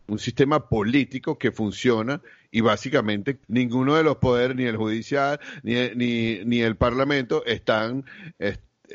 un 0.07 0.19
sistema 0.19 0.69
político 0.69 1.39
que 1.39 1.51
funciona 1.51 2.21
y 2.51 2.61
básicamente 2.61 3.39
ninguno 3.47 3.95
de 3.95 4.03
los 4.03 4.17
poderes, 4.17 4.55
ni 4.55 4.65
el 4.65 4.77
judicial, 4.77 5.39
ni, 5.63 5.73
ni, 5.95 6.45
ni 6.45 6.61
el 6.61 6.75
parlamento, 6.75 7.43
están 7.43 8.05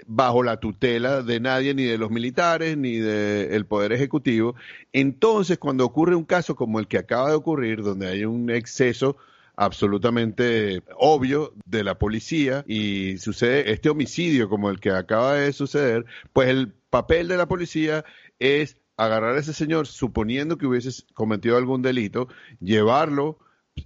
bajo 0.07 0.43
la 0.43 0.59
tutela 0.59 1.23
de 1.23 1.41
nadie, 1.41 1.75
ni 1.75 1.85
de 1.85 1.99
los 1.99 2.11
militares, 2.11 2.77
ni 2.77 2.97
del 2.97 3.67
poder 3.67 3.93
ejecutivo. 3.93 4.55
Entonces, 4.93 5.59
cuando 5.59 5.85
ocurre 5.85 6.15
un 6.15 6.25
caso 6.25 6.55
como 6.55 6.79
el 6.79 6.87
que 6.87 6.99
acaba 6.99 7.31
de 7.31 7.37
ocurrir, 7.37 7.83
donde 7.83 8.09
hay 8.09 8.25
un 8.25 8.51
exceso 8.51 9.17
absolutamente 9.57 10.83
obvio 10.97 11.53
de 11.67 11.85
la 11.85 11.99
policía 11.99 12.65
y 12.67 13.19
sucede 13.19 13.73
este 13.73 13.91
homicidio 13.91 14.49
como 14.49 14.71
el 14.71 14.81
que 14.81 14.91
acaba 14.91 15.35
de 15.35 15.53
suceder, 15.53 16.07
pues 16.33 16.49
el 16.49 16.73
papel 16.91 17.29
de 17.29 17.37
la 17.37 17.49
policía 17.49 18.05
es 18.39 18.77
agarrar 18.97 19.37
a 19.37 19.41
ese 19.41 19.55
señor, 19.55 19.87
suponiendo 19.87 20.59
que 20.59 20.67
hubiese 20.67 20.91
cometido 21.15 21.57
algún 21.57 21.81
delito, 21.81 22.29
llevarlo, 22.61 23.39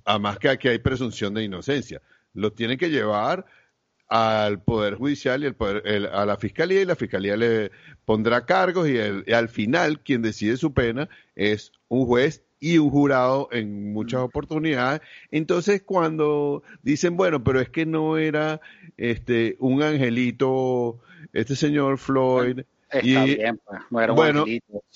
a 0.04 0.18
más 0.18 0.38
que 0.38 0.48
aquí 0.48 0.68
hay 0.68 0.78
presunción 0.78 1.34
de 1.34 1.44
inocencia, 1.44 2.02
lo 2.32 2.52
tienen 2.52 2.78
que 2.78 2.90
llevar 2.90 3.46
al 4.08 4.62
Poder 4.62 4.96
Judicial 4.96 5.42
y 5.42 5.46
el 5.46 5.54
poder, 5.54 6.10
a 6.12 6.26
la 6.26 6.36
Fiscalía 6.36 6.80
y 6.80 6.84
la 6.84 6.96
Fiscalía 6.96 7.36
le 7.36 7.70
pondrá 8.04 8.44
cargos 8.44 8.88
y, 8.88 8.98
al 9.32 9.48
final 9.48 10.00
quien 10.00 10.22
decide 10.22 10.56
su 10.56 10.72
pena 10.74 11.08
es 11.34 11.72
un 11.88 12.06
juez 12.06 12.42
y 12.60 12.78
un 12.78 12.90
jurado 12.90 13.48
en 13.52 13.92
muchas 13.92 14.20
mm. 14.20 14.24
oportunidades. 14.24 15.00
Entonces 15.30 15.82
cuando 15.82 16.62
dicen, 16.82 17.16
bueno, 17.16 17.44
pero 17.44 17.60
es 17.60 17.68
que 17.68 17.86
no 17.86 18.18
era 18.18 18.60
este 18.96 19.56
un 19.58 19.82
angelito, 19.82 21.00
este 21.32 21.56
señor 21.56 21.98
Floyd, 21.98 22.60
bien, 23.02 23.60
pues. 23.64 23.80
bueno, 24.12 24.44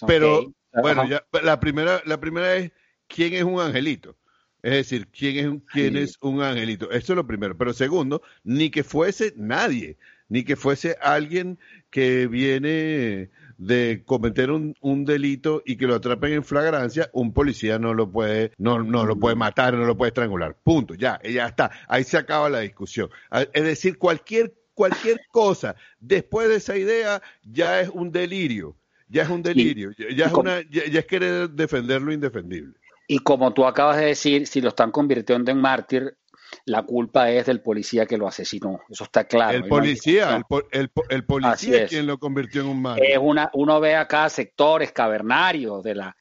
pero 0.07 0.53
bueno, 0.73 1.09
ya, 1.09 1.25
la 1.43 1.61
primera, 1.61 2.03
la 2.05 2.21
primera 2.21 2.57
es 2.57 2.73
quién 3.07 3.35
es 3.35 3.43
un 3.43 3.61
angelito. 3.61 4.17
Es 4.63 4.73
decir, 4.73 5.09
quién 5.09 5.37
es 5.39 5.47
un, 5.47 5.61
quién 5.61 5.97
es 5.97 6.19
un 6.21 6.43
angelito. 6.43 6.91
Eso 6.91 7.13
es 7.13 7.17
lo 7.17 7.27
primero. 7.27 7.57
Pero 7.57 7.73
segundo, 7.73 8.23
ni 8.43 8.71
que 8.71 8.83
fuese 8.83 9.33
nadie, 9.37 9.97
ni 10.29 10.43
que 10.45 10.57
fuese 10.57 10.97
alguien 11.01 11.59
que 11.91 12.27
viene 12.27 13.31
de 13.57 14.03
cometer 14.05 14.51
un, 14.51 14.75
un, 14.81 15.05
delito 15.05 15.63
y 15.65 15.77
que 15.77 15.87
lo 15.87 15.97
atrapen 15.97 16.33
en 16.33 16.45
flagrancia, 16.45 17.09
un 17.13 17.33
policía 17.33 17.79
no 17.79 17.95
lo 17.95 18.11
puede, 18.11 18.53
no, 18.57 18.83
no 18.83 19.05
lo 19.05 19.19
puede 19.19 19.37
matar, 19.37 19.75
no 19.75 19.85
lo 19.85 19.97
puede 19.97 20.11
estrangular. 20.11 20.57
Punto. 20.63 20.95
Ya, 20.95 21.21
ya 21.23 21.47
está. 21.47 21.71
Ahí 21.89 22.05
se 22.05 22.19
acaba 22.19 22.49
la 22.49 22.61
discusión. 22.61 23.11
Es 23.53 23.65
decir, 23.65 23.97
cualquier 23.99 24.55
cualquier 24.79 25.21
cosa 25.33 25.75
después 25.99 26.49
de 26.49 26.55
esa 26.55 26.77
idea 26.77 27.21
ya 27.43 27.81
es 27.81 27.89
un 27.89 28.13
delirio, 28.13 28.77
ya 29.09 29.23
es 29.25 29.29
un 29.29 29.43
delirio, 29.43 29.91
ya, 29.91 30.27
es 30.27 30.33
una, 30.33 30.61
ya, 30.71 30.83
es 30.85 31.07
querer 31.07 31.51
defender 31.51 32.01
lo 32.01 32.13
indefendible. 32.13 32.75
Y 33.09 33.19
como 33.19 33.53
tú 33.53 33.67
acabas 33.67 33.97
de 33.97 34.07
decir, 34.07 34.47
si 34.47 34.61
lo 34.61 34.69
están 34.69 34.93
convirtiendo 34.93 35.51
en 35.51 35.59
mártir, 35.61 36.17
la 36.65 36.85
culpa 36.85 37.29
es 37.29 37.47
del 37.47 37.61
policía 37.61 38.07
que 38.07 38.17
lo 38.17 38.29
asesinó. 38.29 38.81
Eso 38.89 39.03
está 39.03 39.25
claro. 39.25 39.57
El 39.57 39.67
policía, 39.67 40.47
el, 40.71 40.91
el, 41.09 41.25
policía 41.25 41.83
es 41.83 41.91
quien 41.91 42.07
lo 42.07 42.19
convirtió 42.19 42.61
en 42.61 42.69
un 42.69 42.81
mártir. 42.81 43.05
Es 43.11 43.19
una, 43.21 43.51
uno 43.55 43.81
ve 43.81 43.97
acá 43.97 44.29
sectores 44.29 44.93
cavernarios 44.93 45.83
de 45.83 45.97
la, 45.97 46.17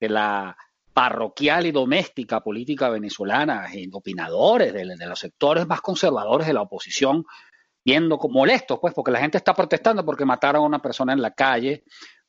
de 0.00 0.08
la 0.08 0.56
parroquial 0.92 1.66
y 1.66 1.70
doméstica 1.70 2.40
política 2.40 2.88
venezolana, 2.88 3.68
opinadores 3.92 4.72
de, 4.72 4.96
de 4.96 5.06
los 5.06 5.20
sectores 5.20 5.66
más 5.68 5.80
conservadores 5.80 6.48
de 6.48 6.54
la 6.54 6.62
oposición, 6.62 7.24
viendo 7.90 8.18
molestos, 8.30 8.78
pues, 8.80 8.94
porque 8.94 9.10
la 9.10 9.18
gente 9.18 9.36
está 9.36 9.52
protestando 9.52 10.04
porque 10.04 10.24
mataron 10.24 10.62
a 10.62 10.66
una 10.66 10.78
persona 10.78 11.12
en 11.12 11.20
la 11.20 11.32
calle, 11.32 11.82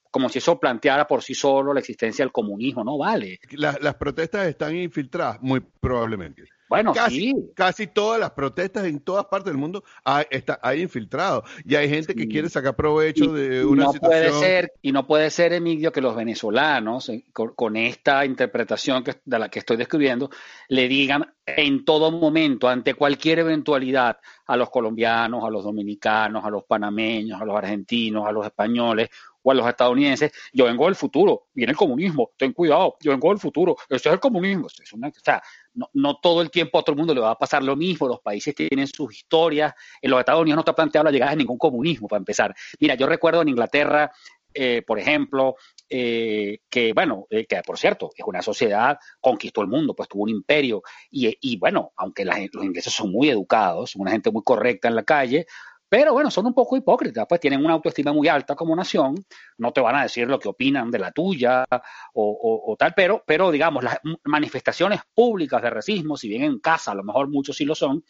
como 0.10 0.28
si 0.28 0.40
eso 0.40 0.60
planteara 0.60 1.06
por 1.06 1.22
sí 1.22 1.36
solo 1.36 1.72
la 1.72 1.80
existencia 1.80 2.26
del 2.26 2.32
comunismo, 2.32 2.84
no 2.84 2.98
vale. 2.98 3.40
las 3.52 3.96
protestas 3.96 4.48
están 4.48 4.76
infiltradas, 4.76 5.40
muy 5.42 5.60
probablemente. 5.60 6.46
Bueno, 6.72 6.94
casi, 6.94 7.34
casi 7.54 7.86
todas 7.86 8.18
las 8.18 8.32
protestas 8.32 8.86
en 8.86 9.02
todas 9.02 9.26
partes 9.26 9.52
del 9.52 9.60
mundo 9.60 9.84
hay, 10.06 10.24
está, 10.30 10.58
hay 10.64 10.84
infiltrados. 10.84 11.44
Y 11.66 11.76
hay 11.76 11.90
gente 11.90 12.16
que 12.16 12.30
quiere 12.30 12.48
sacar 12.48 12.78
provecho 12.78 13.34
de 13.34 13.66
una 13.66 13.84
no 13.84 13.92
Puede 13.92 14.32
ser, 14.32 14.72
y 14.82 14.94
no 14.94 15.06
puede 15.06 15.30
ser, 15.32 15.52
Emilio, 15.52 15.92
que 15.92 16.00
los 16.00 16.16
venezolanos, 16.16 17.10
eh, 17.10 17.26
con, 17.34 17.76
esta 17.76 18.24
interpretación 18.24 19.04
que, 19.04 19.16
de 19.26 19.38
la 19.38 19.50
que 19.50 19.60
estoy 19.60 19.76
describiendo, 19.76 20.30
le 20.70 20.88
digan 20.88 21.34
en 21.46 21.84
todo 21.84 22.10
momento, 22.10 22.70
ante 22.70 22.94
cualquier 22.94 23.40
eventualidad, 23.40 24.20
a 24.46 24.56
los 24.56 24.70
colombianos, 24.70 25.44
a 25.44 25.50
los 25.50 25.66
dominicanos, 25.66 26.46
a 26.46 26.50
los 26.50 26.64
panameños, 26.64 27.42
a 27.42 27.46
los 27.46 27.58
argentinos, 27.58 28.26
a 28.26 28.32
los 28.32 28.46
españoles, 28.46 29.10
o 29.44 29.52
a 29.52 29.54
los 29.54 29.68
estadounidenses, 29.68 30.32
yo 30.54 30.66
vengo 30.66 30.86
del 30.86 30.96
futuro, 30.96 31.48
viene 31.54 31.72
el 31.72 31.78
comunismo, 31.78 32.32
ten 32.38 32.54
cuidado, 32.54 32.96
yo 33.02 33.12
vengo 33.12 33.30
del 33.30 33.40
futuro, 33.40 33.76
esto 33.90 34.10
es 34.10 34.14
el 34.14 34.20
comunismo. 34.20 34.68
es 34.68 34.94
una, 34.94 35.08
o 35.08 35.12
sea, 35.24 35.42
no, 35.74 35.90
no, 35.94 36.18
todo 36.22 36.42
el 36.42 36.52
tiempo 36.52 36.78
a 36.78 36.82
otro 36.82 36.96
mundo 36.96 37.14
le 37.14 37.22
va 37.22 37.32
a 37.32 37.38
pasar 37.38 37.64
lo 37.64 37.76
mismo, 37.76 38.08
los 38.08 38.20
países 38.20 38.54
tienen 38.54 38.88
sus 38.88 39.16
historias, 39.16 39.74
en 40.02 40.12
los 40.12 40.20
Estados 40.20 40.42
Unidos 40.42 40.58
no 40.58 40.62
está 40.62 40.76
planteado 40.76 41.06
la 41.06 41.12
llegada 41.12 41.32
de 41.32 41.38
ningún 41.38 41.58
comunismo, 41.58 42.08
para 42.08 42.20
empezar. 42.20 42.54
Mira, 42.80 42.96
yo 42.96 43.08
recuerdo 43.08 43.42
en 43.42 43.50
Inglaterra, 43.50 44.12
eh, 44.54 44.82
por 44.86 45.00
ejemplo, 45.00 45.56
eh, 45.90 46.60
que, 46.70 46.92
bueno, 46.94 47.26
eh, 47.30 47.46
que 47.46 47.62
por 47.62 47.78
cierto, 47.78 48.10
es 48.16 48.26
una 48.26 48.42
sociedad, 48.42 48.98
conquistó 49.22 49.62
el 49.62 49.68
mundo, 49.68 49.96
pues 49.96 50.10
tuvo 50.10 50.24
un 50.24 50.30
imperio, 50.30 50.82
y, 51.10 51.38
y 51.40 51.58
bueno, 51.58 51.94
aunque 51.96 52.26
los 52.26 52.64
ingleses 52.64 52.94
son 52.94 53.12
muy 53.12 53.30
educados, 53.30 53.92
son 53.92 54.02
una 54.02 54.12
gente 54.12 54.32
muy 54.32 54.44
correcta 54.44 54.90
en 54.90 54.96
la 54.96 55.04
calle, 55.04 55.46
pero 55.92 56.14
bueno, 56.14 56.32
son 56.32 56.46
un 56.46 56.54
poco 56.54 56.78
hipócritas, 56.78 57.26
pues 57.28 57.42
tienen 57.42 57.66
una 57.66 57.74
autoestima 57.74 58.14
muy 58.14 58.30
alta 58.30 58.56
como 58.56 58.74
nación, 58.74 59.14
no 59.58 59.74
te 59.74 59.82
van 59.82 59.98
a 59.98 60.04
decir 60.04 60.26
lo 60.26 60.40
que 60.40 60.48
opinan 60.48 60.90
de 60.90 61.00
la 61.00 61.12
tuya 61.12 61.66
o, 62.14 62.78
tal, 62.80 62.94
pero, 62.96 63.22
pero 63.28 63.52
digamos, 63.52 63.84
las 63.84 64.00
manifestaciones 64.24 65.02
públicas 65.14 65.62
de 65.62 65.70
racismo, 65.70 66.16
si 66.16 66.30
bien 66.30 66.44
en 66.44 66.60
casa 66.60 66.94
a 66.94 66.96
lo 66.96 67.04
mejor 67.04 67.28
muchos 67.28 67.58
sí 67.58 67.66
lo 67.66 67.76
son, 67.76 68.06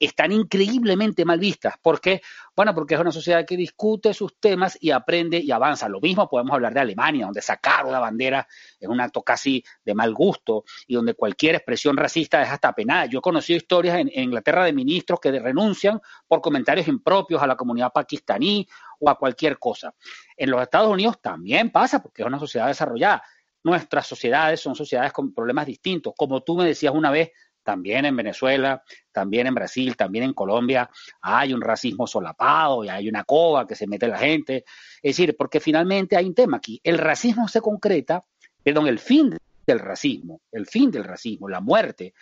están 0.00 0.32
increíblemente 0.32 1.24
mal 1.24 1.38
vistas. 1.38 1.74
¿Por 1.80 2.00
qué? 2.00 2.22
Bueno, 2.56 2.74
porque 2.74 2.94
es 2.94 3.00
una 3.00 3.12
sociedad 3.12 3.44
que 3.46 3.56
discute 3.56 4.14
sus 4.14 4.40
temas 4.40 4.76
y 4.80 4.90
aprende 4.90 5.38
y 5.38 5.50
avanza. 5.50 5.88
Lo 5.88 6.00
mismo 6.00 6.28
podemos 6.28 6.54
hablar 6.54 6.72
de 6.72 6.80
Alemania, 6.80 7.26
donde 7.26 7.42
sacar 7.42 7.84
una 7.84 7.98
bandera 7.98 8.48
es 8.78 8.88
un 8.88 9.00
acto 9.00 9.22
casi 9.22 9.62
de 9.84 9.94
mal 9.94 10.14
gusto 10.14 10.64
y 10.86 10.94
donde 10.94 11.14
cualquier 11.14 11.56
expresión 11.56 11.96
racista 11.96 12.42
es 12.42 12.48
hasta 12.48 12.72
penada. 12.72 13.06
Yo 13.06 13.18
he 13.18 13.22
conocido 13.22 13.58
historias 13.58 13.98
en, 13.98 14.10
Inglaterra 14.12 14.64
de 14.64 14.72
ministros 14.72 15.20
que 15.20 15.30
renuncian 15.38 16.00
por 16.26 16.40
comentarios 16.40 16.88
impropios 16.88 17.42
a 17.42 17.46
la 17.46 17.56
comunidad 17.56 17.92
pakistaní 17.92 18.66
o 18.98 19.10
a 19.10 19.16
cualquier 19.16 19.58
cosa. 19.58 19.94
En 20.36 20.50
los 20.50 20.62
Estados 20.62 20.90
Unidos 20.90 21.20
también 21.20 21.70
pasa, 21.70 22.02
porque 22.02 22.22
es 22.22 22.26
una 22.26 22.38
sociedad 22.38 22.68
desarrollada. 22.68 23.22
Nuestras 23.62 24.06
sociedades 24.06 24.60
son 24.60 24.74
sociedades 24.74 25.12
con 25.12 25.34
problemas 25.34 25.66
distintos. 25.66 26.14
Como 26.16 26.42
tú 26.42 26.56
me 26.56 26.64
decías 26.64 26.94
una 26.94 27.10
vez, 27.10 27.30
también 27.70 28.04
en 28.04 28.16
Venezuela, 28.16 28.82
también 29.12 29.46
en 29.46 29.54
Brasil, 29.54 29.96
también 29.96 30.24
en 30.24 30.34
Colombia 30.34 30.90
hay 31.22 31.54
un 31.54 31.60
racismo 31.60 32.04
solapado 32.04 32.82
y 32.82 32.88
hay 32.88 33.08
una 33.08 33.22
coba 33.22 33.64
que 33.64 33.76
se 33.76 33.86
mete 33.86 34.08
la 34.08 34.18
gente. 34.18 34.64
Es 35.00 35.16
decir, 35.16 35.36
porque 35.36 35.60
finalmente 35.60 36.16
hay 36.16 36.26
un 36.26 36.34
tema 36.34 36.56
aquí. 36.56 36.80
El 36.82 36.98
racismo 36.98 37.46
se 37.46 37.60
concreta, 37.60 38.24
perdón, 38.64 38.88
el 38.88 38.98
fin 38.98 39.38
del 39.64 39.78
racismo, 39.78 40.40
el 40.50 40.66
fin 40.66 40.90
del 40.90 41.04
racismo, 41.04 41.48
la 41.48 41.60
muerte 41.60 42.12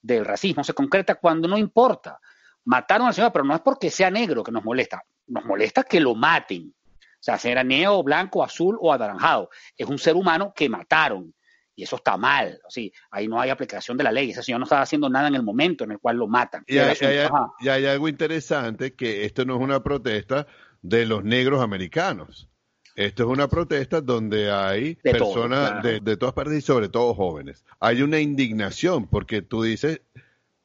del 0.00 0.24
racismo 0.24 0.62
se 0.62 0.72
concreta 0.72 1.16
cuando 1.16 1.48
no 1.48 1.58
importa. 1.58 2.20
Mataron 2.64 3.08
al 3.08 3.14
señor, 3.14 3.32
pero 3.32 3.44
no 3.44 3.56
es 3.56 3.60
porque 3.60 3.90
sea 3.90 4.08
negro 4.08 4.44
que 4.44 4.52
nos 4.52 4.62
molesta, 4.62 5.02
nos 5.26 5.44
molesta 5.44 5.82
que 5.82 5.98
lo 5.98 6.14
maten. 6.14 6.72
O 6.92 7.24
sea, 7.24 7.38
sea 7.38 7.64
negro, 7.64 8.04
blanco, 8.04 8.44
azul 8.44 8.78
o 8.80 8.92
anaranjado. 8.92 9.50
Es 9.76 9.88
un 9.88 9.98
ser 9.98 10.14
humano 10.14 10.52
que 10.54 10.68
mataron 10.68 11.34
Y 11.74 11.84
eso 11.84 11.96
está 11.96 12.16
mal. 12.16 12.60
Así, 12.66 12.92
ahí 13.10 13.28
no 13.28 13.40
hay 13.40 13.50
aplicación 13.50 13.96
de 13.96 14.04
la 14.04 14.12
ley. 14.12 14.30
Ese 14.30 14.42
señor 14.42 14.60
no 14.60 14.64
estaba 14.64 14.82
haciendo 14.82 15.08
nada 15.08 15.28
en 15.28 15.34
el 15.34 15.42
momento 15.42 15.84
en 15.84 15.92
el 15.92 15.98
cual 15.98 16.16
lo 16.16 16.28
matan. 16.28 16.64
Y 16.66 16.78
hay, 16.78 16.96
hay, 17.68 17.86
algo 17.86 18.08
interesante 18.08 18.94
que 18.94 19.24
esto 19.24 19.44
no 19.44 19.56
es 19.56 19.60
una 19.60 19.82
protesta 19.82 20.46
de 20.82 21.06
los 21.06 21.24
negros 21.24 21.62
americanos. 21.62 22.48
Esto 22.94 23.22
es 23.22 23.28
una 23.30 23.48
protesta 23.48 24.02
donde 24.02 24.50
hay 24.50 24.96
personas 24.96 25.82
de, 25.82 26.00
de, 26.00 26.16
todas 26.18 26.34
partes 26.34 26.58
y 26.58 26.60
sobre 26.60 26.90
todo 26.90 27.14
jóvenes. 27.14 27.64
Hay 27.80 28.02
una 28.02 28.20
indignación 28.20 29.08
porque 29.08 29.40
tú 29.40 29.62
dices, 29.62 30.02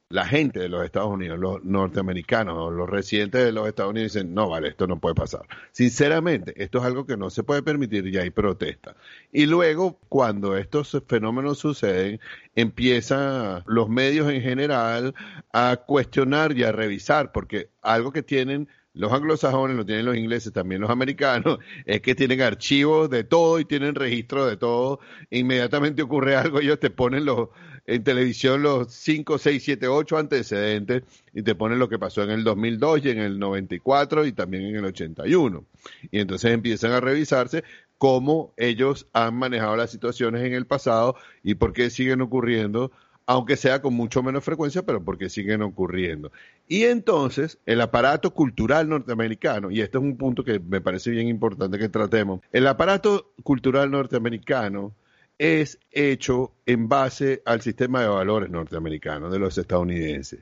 la 0.09 0.25
gente 0.25 0.59
de 0.59 0.69
los 0.69 0.85
Estados 0.85 1.09
Unidos, 1.09 1.37
los 1.37 1.63
norteamericanos, 1.65 2.71
los 2.71 2.89
residentes 2.89 3.43
de 3.43 3.51
los 3.51 3.67
Estados 3.67 3.91
Unidos 3.91 4.13
dicen, 4.13 4.33
no, 4.33 4.49
vale, 4.49 4.69
esto 4.69 4.87
no 4.87 4.99
puede 4.99 5.15
pasar. 5.15 5.41
Sinceramente, 5.71 6.53
esto 6.63 6.79
es 6.79 6.85
algo 6.85 7.05
que 7.05 7.17
no 7.17 7.29
se 7.29 7.43
puede 7.43 7.61
permitir 7.61 8.07
y 8.07 8.17
hay 8.17 8.29
protesta. 8.29 8.95
Y 9.33 9.47
luego, 9.47 9.99
cuando 10.07 10.55
estos 10.55 11.03
fenómenos 11.07 11.59
suceden, 11.59 12.21
empiezan 12.55 13.63
los 13.65 13.89
medios 13.89 14.31
en 14.31 14.41
general 14.41 15.13
a 15.51 15.75
cuestionar 15.85 16.57
y 16.57 16.63
a 16.63 16.71
revisar, 16.71 17.33
porque 17.33 17.69
algo 17.81 18.13
que 18.13 18.23
tienen 18.23 18.69
los 18.97 19.13
anglosajones, 19.13 19.77
lo 19.77 19.85
tienen 19.85 20.05
los 20.05 20.17
ingleses, 20.17 20.51
también 20.51 20.81
los 20.81 20.89
americanos, 20.89 21.59
es 21.85 22.01
que 22.01 22.15
tienen 22.15 22.41
archivos 22.41 23.09
de 23.09 23.23
todo 23.23 23.59
y 23.59 23.65
tienen 23.65 23.95
registro 23.95 24.45
de 24.45 24.57
todo. 24.57 24.99
Inmediatamente 25.29 26.01
ocurre 26.01 26.35
algo, 26.35 26.59
ellos 26.59 26.79
te 26.79 26.89
ponen 26.89 27.25
los, 27.25 27.49
en 27.85 28.03
televisión 28.03 28.61
los 28.61 28.91
5, 28.93 29.37
6, 29.37 29.63
7, 29.63 29.87
8 29.87 30.17
antecedentes 30.17 31.03
y 31.33 31.41
te 31.41 31.55
ponen 31.55 31.79
lo 31.79 31.89
que 31.89 31.99
pasó 31.99 32.23
en 32.23 32.31
el 32.31 32.43
2002 32.43 33.05
y 33.05 33.09
en 33.09 33.19
el 33.19 33.39
94 33.39 34.25
y 34.25 34.33
también 34.33 34.65
en 34.65 34.75
el 34.75 34.85
81. 34.85 35.63
Y 36.11 36.19
entonces 36.19 36.51
empiezan 36.51 36.91
a 36.91 36.99
revisarse 36.99 37.63
cómo 37.97 38.53
ellos 38.57 39.07
han 39.13 39.35
manejado 39.35 39.75
las 39.75 39.91
situaciones 39.91 40.43
en 40.43 40.53
el 40.53 40.65
pasado 40.65 41.15
y 41.43 41.55
por 41.55 41.73
qué 41.73 41.89
siguen 41.89 42.21
ocurriendo 42.21 42.91
aunque 43.27 43.57
sea 43.57 43.81
con 43.81 43.93
mucho 43.93 44.23
menos 44.23 44.43
frecuencia, 44.43 44.83
pero 44.83 45.03
porque 45.03 45.29
siguen 45.29 45.61
ocurriendo. 45.61 46.31
Y 46.67 46.85
entonces, 46.85 47.59
el 47.65 47.81
aparato 47.81 48.33
cultural 48.33 48.87
norteamericano, 48.87 49.69
y 49.69 49.81
este 49.81 49.97
es 49.97 50.03
un 50.03 50.17
punto 50.17 50.45
que 50.45 50.59
me 50.59 50.79
parece 50.79 51.11
bien 51.11 51.27
importante 51.27 51.77
que 51.77 51.89
tratemos, 51.89 52.39
el 52.53 52.65
aparato 52.65 53.33
cultural 53.43 53.91
norteamericano 53.91 54.95
es 55.37 55.77
hecho 55.91 56.53
en 56.65 56.87
base 56.87 57.43
al 57.45 57.61
sistema 57.61 58.01
de 58.01 58.07
valores 58.07 58.49
norteamericano, 58.49 59.29
de 59.29 59.39
los 59.39 59.57
estadounidenses. 59.57 60.39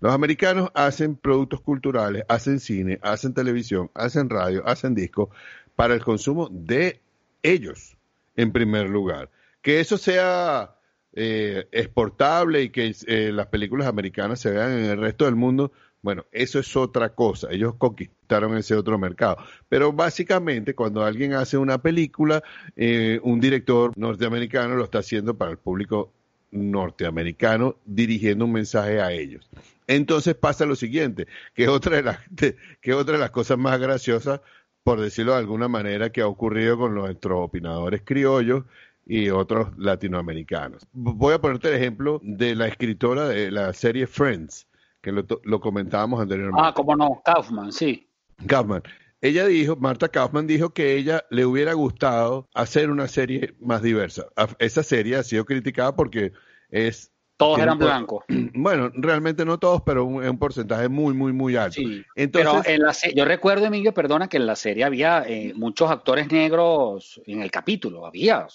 Los 0.00 0.14
americanos 0.14 0.70
hacen 0.74 1.16
productos 1.16 1.60
culturales, 1.60 2.24
hacen 2.28 2.60
cine, 2.60 2.98
hacen 3.02 3.34
televisión, 3.34 3.90
hacen 3.94 4.30
radio, 4.30 4.66
hacen 4.66 4.94
disco 4.94 5.30
para 5.76 5.92
el 5.92 6.02
consumo 6.02 6.48
de 6.50 7.02
ellos, 7.42 7.98
en 8.36 8.52
primer 8.52 8.88
lugar. 8.88 9.28
Que 9.60 9.80
eso 9.80 9.98
sea 9.98 10.76
eh, 11.14 11.68
exportable 11.72 12.62
y 12.62 12.70
que 12.70 12.94
eh, 13.06 13.32
las 13.32 13.48
películas 13.48 13.86
americanas 13.86 14.40
se 14.40 14.50
vean 14.50 14.72
en 14.72 14.84
el 14.86 14.98
resto 14.98 15.26
del 15.26 15.36
mundo, 15.36 15.72
bueno, 16.02 16.26
eso 16.32 16.58
es 16.58 16.76
otra 16.76 17.14
cosa. 17.14 17.48
Ellos 17.50 17.74
conquistaron 17.76 18.56
ese 18.56 18.74
otro 18.74 18.98
mercado. 18.98 19.36
Pero 19.68 19.92
básicamente, 19.92 20.74
cuando 20.74 21.04
alguien 21.04 21.34
hace 21.34 21.56
una 21.56 21.78
película, 21.78 22.42
eh, 22.76 23.20
un 23.22 23.40
director 23.40 23.92
norteamericano 23.96 24.74
lo 24.74 24.84
está 24.84 24.98
haciendo 24.98 25.36
para 25.36 25.52
el 25.52 25.58
público 25.58 26.12
norteamericano, 26.50 27.76
dirigiendo 27.86 28.44
un 28.44 28.52
mensaje 28.52 29.00
a 29.00 29.12
ellos. 29.12 29.48
Entonces 29.86 30.34
pasa 30.34 30.66
lo 30.66 30.76
siguiente, 30.76 31.26
que 31.54 31.68
otra 31.68 31.96
de 31.96 32.02
las, 32.02 32.18
que 32.80 32.94
otra 32.94 33.14
de 33.14 33.20
las 33.20 33.30
cosas 33.30 33.58
más 33.58 33.78
graciosas, 33.80 34.40
por 34.82 35.00
decirlo 35.00 35.32
de 35.32 35.38
alguna 35.38 35.68
manera, 35.68 36.10
que 36.10 36.20
ha 36.20 36.26
ocurrido 36.26 36.78
con 36.78 36.94
nuestros 36.94 37.38
opinadores 37.40 38.02
criollos, 38.04 38.64
y 39.06 39.30
otros 39.30 39.76
latinoamericanos. 39.76 40.86
Voy 40.92 41.34
a 41.34 41.40
ponerte 41.40 41.68
el 41.68 41.74
ejemplo 41.74 42.20
de 42.22 42.54
la 42.54 42.68
escritora 42.68 43.28
de 43.28 43.50
la 43.50 43.72
serie 43.72 44.06
Friends, 44.06 44.68
que 45.00 45.12
lo, 45.12 45.60
comentábamos 45.60 46.20
anteriormente. 46.20 46.60
Ah, 46.64 46.72
cómo 46.74 46.96
no, 46.96 47.20
Kaufman, 47.24 47.72
sí. 47.72 48.08
Kaufman. 48.46 48.82
Ella 49.20 49.46
dijo, 49.46 49.76
Marta 49.76 50.08
Kaufman 50.08 50.48
dijo 50.48 50.70
que 50.70 50.96
ella 50.96 51.24
le 51.30 51.46
hubiera 51.46 51.74
gustado 51.74 52.48
hacer 52.54 52.90
una 52.90 53.06
serie 53.06 53.54
más 53.60 53.80
diversa. 53.80 54.26
Esa 54.58 54.82
serie 54.82 55.16
ha 55.16 55.22
sido 55.22 55.44
criticada 55.44 55.94
porque 55.94 56.32
es 56.70 57.11
todos 57.42 57.58
eran 57.58 57.78
blancos. 57.78 58.24
Bueno, 58.54 58.90
realmente 58.94 59.44
no 59.44 59.58
todos, 59.58 59.82
pero 59.82 60.04
un, 60.04 60.24
un 60.24 60.38
porcentaje 60.38 60.88
muy, 60.88 61.14
muy, 61.14 61.32
muy 61.32 61.56
alto. 61.56 61.74
Sí, 61.74 62.04
Entonces, 62.14 62.62
pero 62.64 62.74
en 62.74 62.82
la 62.82 62.92
yo 63.14 63.24
recuerdo, 63.24 63.66
Emilio, 63.66 63.92
perdona, 63.92 64.28
que 64.28 64.36
en 64.36 64.46
la 64.46 64.54
serie 64.54 64.84
había 64.84 65.24
eh, 65.26 65.52
muchos 65.56 65.90
actores 65.90 66.30
negros 66.30 67.20
en 67.26 67.42
el 67.42 67.50
capítulo, 67.50 68.06
había. 68.06 68.46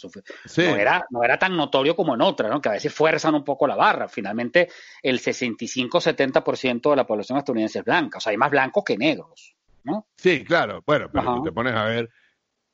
No, 0.58 0.76
era, 0.76 1.06
no 1.10 1.24
era 1.24 1.38
tan 1.38 1.58
notorio 1.58 1.96
como 1.96 2.16
en 2.16 2.22
otra, 2.22 2.48
¿no? 2.50 2.62
que 2.62 2.70
a 2.70 2.74
veces 2.74 2.94
fuerzan 2.94 3.36
un 3.36 3.44
poco 3.44 3.68
la 3.68 3.76
barra. 3.76 4.08
Finalmente, 4.08 4.70
el 5.02 5.20
65-70% 5.20 6.90
de 6.90 6.96
la 6.96 7.08
población 7.08 7.38
estadounidense 7.38 7.80
es 7.80 7.86
blanca. 7.86 8.20
O 8.20 8.22
sea, 8.22 8.32
hay 8.32 8.38
más 8.38 8.52
blancos 8.52 8.84
que 8.86 8.98
negros, 8.98 9.56
¿no? 9.84 10.08
Sí, 10.16 10.44
claro. 10.44 10.84
Bueno, 10.86 11.10
pero 11.12 11.38
si 11.38 11.44
te 11.44 11.52
pones 11.52 11.74
a 11.74 11.86
ver, 11.86 12.10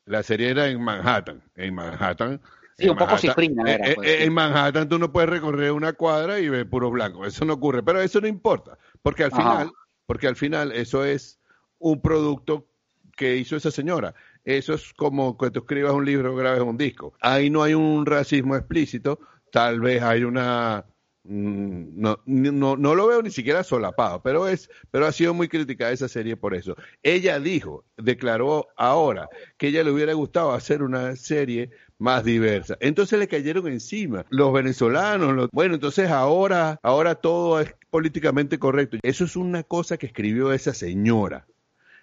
la 0.06 0.24
serie 0.24 0.50
era 0.50 0.68
en 0.68 0.82
Manhattan. 0.82 1.42
En 1.56 1.74
Manhattan 1.74 2.42
Sí, 2.78 2.90
un 2.90 2.98
poco 2.98 3.18
cifrina 3.18 3.72
era. 3.72 3.90
Eh, 3.90 3.96
pues, 3.96 4.10
eh, 4.10 4.24
en 4.24 4.34
Manhattan 4.34 4.90
tú 4.90 4.98
no 4.98 5.12
puedes 5.12 5.30
recorrer 5.30 5.72
una 5.72 5.94
cuadra 5.94 6.40
y 6.40 6.50
ver 6.50 6.70
puro 6.70 6.90
blanco. 6.90 7.26
Eso 7.26 7.46
no 7.46 7.54
ocurre. 7.54 7.84
Pero 7.84 8.02
eso 8.02 8.20
no 8.20 8.28
importa. 8.28 8.78
Porque 9.02 9.24
al 9.24 9.32
final, 9.32 9.72
porque 10.06 10.28
al 10.28 10.36
final 10.36 10.72
eso 10.72 11.06
es 11.06 11.40
un 11.80 12.02
producto 12.02 12.68
que 13.16 13.36
hizo 13.38 13.56
esa 13.56 13.72
señora. 13.72 14.16
Eso 14.44 14.74
es 14.74 14.94
como 14.94 15.38
que 15.38 15.52
tú 15.52 15.60
escribas 15.60 15.94
un 15.94 16.06
libro 16.06 16.34
o 16.34 16.36
grabes 16.36 16.62
un 16.62 16.78
disco. 16.78 17.14
Ahí 17.22 17.50
no 17.50 17.64
hay 17.64 17.74
un 17.74 18.06
racismo 18.06 18.56
explícito. 18.56 19.20
Tal 19.52 19.80
vez 19.80 20.02
hay 20.02 20.24
una 20.24 20.86
Mm, 21.26 22.02
no, 22.02 22.20
no, 22.26 22.76
no 22.76 22.96
lo 22.96 23.08
veo 23.08 23.22
ni 23.22 23.32
siquiera 23.32 23.64
solapado, 23.64 24.22
pero 24.22 24.46
es, 24.50 24.70
pero 24.92 25.06
ha 25.06 25.12
sido 25.14 25.34
muy 25.34 25.48
criticada 25.48 25.92
esa 25.92 26.10
serie 26.10 26.36
por 26.36 26.54
eso. 26.54 26.76
Ella 27.02 27.40
dijo, 27.40 27.86
declaró 27.96 28.68
ahora 28.76 29.30
que 29.58 29.68
ella 29.68 29.84
le 29.84 29.92
hubiera 29.92 30.14
gustado 30.14 30.52
hacer 30.52 30.84
una 30.84 31.16
serie 31.16 31.72
más 32.04 32.26
diversa. 32.26 32.76
Entonces 32.82 33.18
le 33.18 33.30
cayeron 33.30 33.66
encima 33.68 34.26
los 34.30 34.52
venezolanos. 34.52 35.50
bueno, 35.54 35.76
entonces 35.76 36.10
ahora, 36.10 36.78
ahora 36.84 37.16
todo 37.16 37.62
es 37.62 37.74
políticamente 37.90 38.60
correcto. 38.60 38.98
Eso 39.02 39.24
es 39.24 39.38
una 39.38 39.64
cosa 39.64 39.98
que 39.98 40.08
escribió 40.08 40.52
esa 40.52 40.74
señora. 40.74 41.48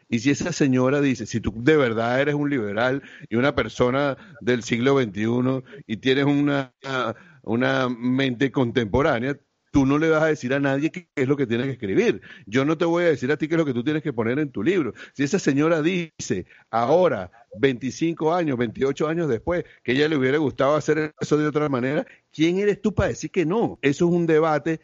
Y 0.09 0.21
si 0.21 0.31
esa 0.31 0.53
señora 0.53 1.03
dice, 1.03 1.27
si 1.27 1.41
tú 1.41 1.53
de 1.55 1.77
verdad 1.77 2.19
eres 2.19 2.35
un 2.35 2.49
liberal 2.49 3.03
y 3.29 3.37
una 3.37 3.55
persona 3.55 4.17
del 4.41 4.63
siglo 4.63 4.99
XXI 4.99 5.63
y 5.87 5.99
tienes 5.99 6.25
una, 6.25 6.73
una 7.43 7.89
mente 7.91 8.51
contemporánea, 8.51 9.37
tú 9.71 9.87
no 9.87 9.99
le 9.99 10.09
vas 10.09 10.23
a 10.23 10.27
decir 10.27 10.53
a 10.55 10.61
nadie 10.61 10.91
qué 10.91 11.09
es 11.15 11.29
lo 11.29 11.37
que 11.37 11.47
tiene 11.47 11.65
que 11.65 11.73
escribir. 11.73 12.21
Yo 12.47 12.65
no 12.65 12.77
te 12.77 12.85
voy 12.85 13.05
a 13.05 13.09
decir 13.09 13.31
a 13.31 13.37
ti 13.37 13.49
qué 13.49 13.55
es 13.55 13.59
lo 13.59 13.65
que 13.65 13.75
tú 13.75 13.85
tienes 13.85 14.03
que 14.03 14.13
poner 14.13 14.39
en 14.39 14.51
tu 14.51 14.63
libro. 14.63 14.93
Si 15.15 15.23
esa 15.23 15.39
señora 15.39 15.83
dice 15.83 16.47
ahora, 16.71 17.31
25 17.59 18.35
años, 18.35 18.59
28 18.59 19.09
años 19.09 19.29
después, 19.29 19.65
que 19.83 19.93
ella 19.93 20.09
le 20.09 20.17
hubiera 20.17 20.39
gustado 20.39 20.75
hacer 20.75 21.15
eso 21.21 21.37
de 21.37 21.47
otra 21.47 21.69
manera, 21.69 22.07
¿quién 22.33 22.59
eres 22.59 22.81
tú 22.81 22.95
para 22.95 23.11
decir 23.11 23.31
que 23.31 23.47
no? 23.47 23.79
Eso 23.83 24.09
es 24.09 24.13
un 24.13 24.27
debate 24.27 24.81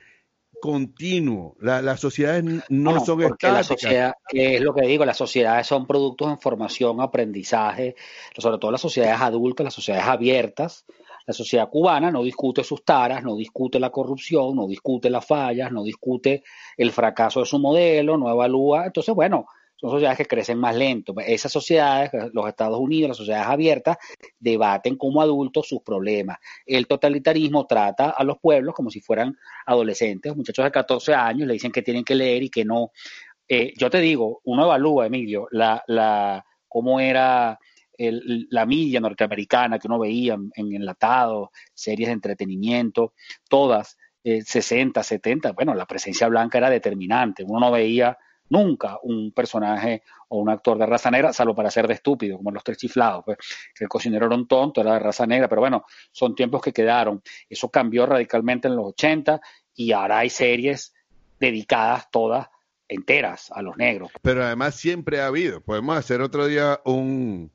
continuo. 0.60 1.56
las 1.60 2.00
sociedades 2.00 2.44
no 2.68 3.04
son 3.04 3.22
estáticas. 3.22 3.52
La 3.52 3.62
sociedad, 3.64 4.14
que 4.28 4.56
es 4.56 4.60
lo 4.62 4.74
que 4.74 4.86
digo, 4.86 5.04
las 5.04 5.16
sociedades 5.16 5.66
son 5.66 5.86
productos 5.86 6.30
de 6.30 6.36
formación, 6.36 7.00
aprendizaje, 7.00 7.94
sobre 8.36 8.58
todo 8.58 8.70
las 8.70 8.80
sociedades 8.80 9.20
adultas, 9.20 9.64
las 9.64 9.74
sociedades 9.74 10.06
abiertas, 10.06 10.86
la 11.26 11.34
sociedad 11.34 11.68
cubana 11.68 12.10
no 12.10 12.22
discute 12.22 12.62
sus 12.62 12.84
taras, 12.84 13.22
no 13.24 13.36
discute 13.36 13.80
la 13.80 13.90
corrupción, 13.90 14.54
no 14.54 14.66
discute 14.66 15.10
las 15.10 15.26
fallas, 15.26 15.72
no 15.72 15.82
discute 15.82 16.44
el 16.76 16.92
fracaso 16.92 17.40
de 17.40 17.46
su 17.46 17.58
modelo, 17.58 18.16
no 18.16 18.30
evalúa. 18.30 18.86
Entonces, 18.86 19.14
bueno, 19.14 19.46
son 19.74 19.90
sociedades 19.90 20.18
que 20.18 20.26
crecen 20.26 20.58
más 20.58 20.74
lento. 20.74 21.14
Esas 21.18 21.52
sociedades, 21.52 22.10
los 22.32 22.48
Estados 22.48 22.78
Unidos, 22.78 23.08
las 23.08 23.16
sociedades 23.18 23.48
abiertas, 23.48 23.98
debaten 24.38 24.96
como 24.96 25.20
adultos 25.20 25.68
sus 25.68 25.82
problemas. 25.82 26.38
El 26.64 26.86
totalitarismo 26.86 27.66
trata 27.66 28.10
a 28.10 28.24
los 28.24 28.38
pueblos 28.38 28.74
como 28.74 28.90
si 28.90 29.00
fueran 29.00 29.36
adolescentes, 29.66 30.34
muchachos 30.34 30.64
de 30.64 30.70
14 30.70 31.12
años, 31.14 31.46
le 31.46 31.54
dicen 31.54 31.72
que 31.72 31.82
tienen 31.82 32.04
que 32.04 32.14
leer 32.14 32.44
y 32.44 32.50
que 32.50 32.64
no. 32.64 32.92
Eh, 33.48 33.74
yo 33.76 33.90
te 33.90 34.00
digo, 34.00 34.40
uno 34.44 34.64
evalúa, 34.64 35.06
Emilio, 35.06 35.46
la, 35.50 35.82
la, 35.88 36.44
cómo 36.68 36.98
era 36.98 37.58
la 37.98 38.66
media 38.66 39.00
norteamericana 39.00 39.78
que 39.78 39.88
uno 39.88 39.98
veía 39.98 40.34
en, 40.34 40.74
enlatados, 40.74 41.50
series 41.74 42.08
de 42.08 42.14
entretenimiento, 42.14 43.14
todas, 43.48 43.96
60, 44.24 45.00
eh, 45.00 45.04
70, 45.04 45.52
bueno, 45.52 45.74
la 45.74 45.86
presencia 45.86 46.28
blanca 46.28 46.58
era 46.58 46.70
determinante. 46.70 47.44
Uno 47.44 47.60
no 47.60 47.70
veía 47.70 48.18
nunca 48.48 48.98
un 49.02 49.32
personaje 49.32 50.02
o 50.28 50.38
un 50.38 50.48
actor 50.48 50.78
de 50.78 50.86
raza 50.86 51.10
negra, 51.10 51.32
salvo 51.32 51.54
para 51.54 51.70
ser 51.70 51.86
de 51.86 51.94
estúpido, 51.94 52.36
como 52.36 52.50
los 52.50 52.64
tres 52.64 52.78
chiflados, 52.78 53.24
pues, 53.24 53.38
que 53.74 53.84
el 53.84 53.88
cocinero 53.88 54.26
era 54.26 54.34
un 54.34 54.46
tonto, 54.46 54.80
era 54.80 54.94
de 54.94 54.98
raza 54.98 55.26
negra, 55.26 55.48
pero 55.48 55.60
bueno, 55.60 55.84
son 56.10 56.34
tiempos 56.34 56.60
que 56.62 56.72
quedaron. 56.72 57.22
Eso 57.48 57.70
cambió 57.70 58.06
radicalmente 58.06 58.68
en 58.68 58.76
los 58.76 58.86
80 58.86 59.40
y 59.74 59.92
ahora 59.92 60.18
hay 60.18 60.30
series 60.30 60.94
dedicadas 61.38 62.10
todas 62.10 62.48
enteras 62.88 63.50
a 63.52 63.62
los 63.62 63.76
negros. 63.76 64.10
Pero 64.22 64.44
además 64.44 64.74
siempre 64.74 65.20
ha 65.20 65.26
habido, 65.26 65.60
podemos 65.60 65.96
hacer 65.96 66.20
otro 66.20 66.46
día 66.46 66.80
un, 66.84 67.50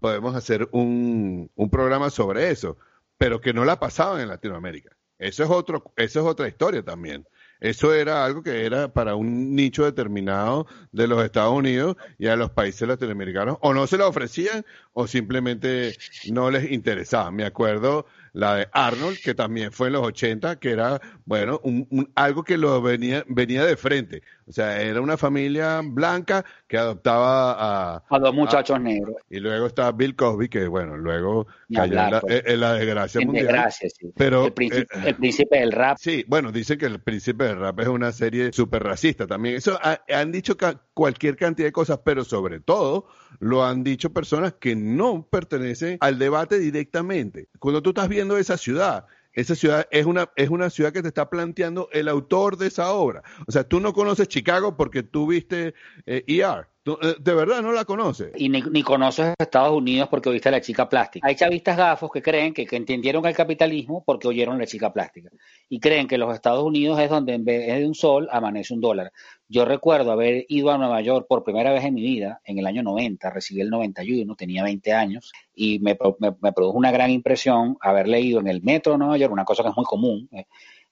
podemos 0.00 0.34
hacer 0.34 0.68
un, 0.72 1.50
un 1.54 1.70
programa 1.70 2.10
sobre 2.10 2.50
eso. 2.50 2.78
pero 3.18 3.40
que 3.40 3.52
no 3.52 3.64
la 3.64 3.80
pasaban 3.80 4.20
en 4.20 4.28
Latinoamérica. 4.28 4.90
Eso 5.18 5.42
es 5.42 5.50
otro, 5.50 5.92
eso 5.96 6.20
es 6.20 6.26
otra 6.26 6.46
historia 6.48 6.84
también. 6.84 7.26
Eso 7.60 7.92
era 7.92 8.24
algo 8.24 8.42
que 8.42 8.64
era 8.64 8.92
para 8.92 9.16
un 9.16 9.56
nicho 9.56 9.84
determinado 9.84 10.68
de 10.92 11.08
los 11.08 11.24
Estados 11.24 11.52
Unidos 11.52 11.96
y 12.16 12.28
a 12.28 12.36
los 12.36 12.50
países 12.50 12.86
latinoamericanos 12.86 13.58
o 13.60 13.74
no 13.74 13.88
se 13.88 13.96
lo 13.98 14.06
ofrecían 14.06 14.64
o 14.92 15.08
simplemente 15.08 15.96
no 16.30 16.52
les 16.52 16.70
interesaba. 16.70 17.32
Me 17.32 17.44
acuerdo 17.44 18.06
la 18.32 18.54
de 18.54 18.68
Arnold, 18.72 19.18
que 19.24 19.34
también 19.34 19.72
fue 19.72 19.88
en 19.88 19.94
los 19.94 20.06
80, 20.06 20.60
que 20.60 20.70
era, 20.70 21.00
bueno, 21.24 21.60
un, 21.64 22.12
algo 22.14 22.44
que 22.44 22.56
lo 22.56 22.80
venía, 22.80 23.24
venía 23.26 23.64
de 23.64 23.76
frente. 23.76 24.22
O 24.48 24.52
sea, 24.52 24.80
era 24.80 25.00
una 25.00 25.18
familia 25.18 25.82
blanca 25.84 26.44
que 26.66 26.78
adoptaba 26.78 27.52
a... 27.52 28.02
A 28.08 28.18
dos 28.18 28.34
muchachos 28.34 28.80
negros. 28.80 29.16
Y 29.28 29.40
luego 29.40 29.66
está 29.66 29.92
Bill 29.92 30.16
Cosby, 30.16 30.48
que 30.48 30.66
bueno, 30.66 30.96
luego 30.96 31.46
cayó 31.72 31.92
en, 31.92 32.10
la, 32.10 32.20
pues. 32.20 32.44
desgracia 32.44 33.20
mundial. 33.20 33.46
Desgracia, 33.46 33.90
sí. 33.90 34.10
Pero, 34.16 34.46
el 34.46 34.52
príncipe, 34.52 34.98
eh, 34.98 35.02
el 35.06 35.14
príncipe, 35.16 35.58
del 35.58 35.72
rap. 35.72 35.98
Sí, 36.00 36.24
bueno, 36.28 36.50
dicen 36.50 36.78
que 36.78 36.86
el 36.86 37.00
príncipe 37.00 37.44
del 37.44 37.58
rap 37.58 37.80
es 37.80 37.88
una 37.88 38.10
serie 38.12 38.52
súper 38.52 38.84
racista 38.84 39.26
también. 39.26 39.56
Eso 39.56 39.78
han 39.82 40.32
dicho 40.32 40.56
cualquier 40.94 41.36
cantidad 41.36 41.68
de 41.68 41.72
cosas, 41.72 42.00
pero 42.02 42.24
sobre 42.24 42.60
todo 42.60 43.06
lo 43.40 43.64
han 43.64 43.84
dicho 43.84 44.12
personas 44.12 44.54
que 44.54 44.74
no 44.74 45.26
pertenecen 45.30 45.98
al 46.00 46.18
debate 46.18 46.58
directamente. 46.58 47.48
Cuando 47.58 47.82
tú 47.82 47.90
estás 47.90 48.08
viendo 48.08 48.38
esa 48.38 48.56
ciudad, 48.56 49.06
esa 49.32 49.54
ciudad 49.54 49.86
es 49.90 50.06
una, 50.06 50.30
es 50.36 50.50
una 50.50 50.70
ciudad 50.70 50.92
que 50.92 51.02
te 51.02 51.08
está 51.08 51.30
planteando 51.30 51.88
el 51.92 52.08
autor 52.08 52.56
de 52.56 52.66
esa 52.68 52.90
obra. 52.92 53.22
O 53.46 53.52
sea, 53.52 53.64
tú 53.64 53.80
no 53.80 53.92
conoces 53.92 54.28
Chicago 54.28 54.76
porque 54.76 55.02
tú 55.02 55.26
viste 55.26 55.74
ER. 56.06 56.06
Eh, 56.06 56.24
eh, 56.26 56.64
de 56.96 57.34
verdad 57.34 57.62
no 57.62 57.72
la 57.72 57.84
conoces. 57.84 58.32
Y 58.36 58.48
ni, 58.48 58.62
ni, 58.62 58.82
conoces 58.82 59.34
Estados 59.38 59.76
Unidos 59.76 60.08
porque 60.08 60.30
viste 60.30 60.48
a 60.48 60.52
la 60.52 60.60
chica 60.60 60.88
plástica. 60.88 61.26
Hay 61.26 61.34
chavistas 61.34 61.76
gafos 61.76 62.10
que 62.10 62.22
creen 62.22 62.54
que, 62.54 62.66
entendieron 62.70 63.26
el 63.26 63.34
capitalismo 63.34 64.02
porque 64.04 64.28
oyeron 64.28 64.58
la 64.58 64.66
chica 64.66 64.92
plástica. 64.92 65.30
Y 65.68 65.80
creen 65.80 66.06
que 66.06 66.18
los 66.18 66.34
Estados 66.34 66.64
Unidos 66.64 66.98
es 67.00 67.10
donde 67.10 67.34
en 67.34 67.44
vez 67.44 67.66
de 67.66 67.86
un 67.86 67.94
sol 67.94 68.28
amanece 68.30 68.72
un 68.72 68.80
dólar. 68.80 69.12
Yo 69.48 69.64
recuerdo 69.64 70.12
haber 70.12 70.44
ido 70.48 70.70
a 70.70 70.78
Nueva 70.78 71.00
York 71.00 71.26
por 71.28 71.42
primera 71.42 71.72
vez 71.72 71.84
en 71.84 71.94
mi 71.94 72.02
vida, 72.02 72.40
en 72.44 72.58
el 72.58 72.66
año 72.66 72.82
90, 72.82 73.30
recibí 73.30 73.60
el 73.60 73.70
91, 73.70 74.34
tenía 74.34 74.62
20 74.62 74.92
años, 74.92 75.32
y 75.54 75.78
me, 75.80 75.94
produjo 75.94 76.76
una 76.76 76.90
gran 76.90 77.10
impresión 77.10 77.76
haber 77.80 78.08
leído 78.08 78.40
en 78.40 78.48
el 78.48 78.62
metro 78.62 78.92
de 78.92 78.98
Nueva 78.98 79.16
York, 79.16 79.32
una 79.32 79.44
cosa 79.44 79.62
que 79.62 79.70
es 79.70 79.76
muy 79.76 79.86
común, 79.86 80.28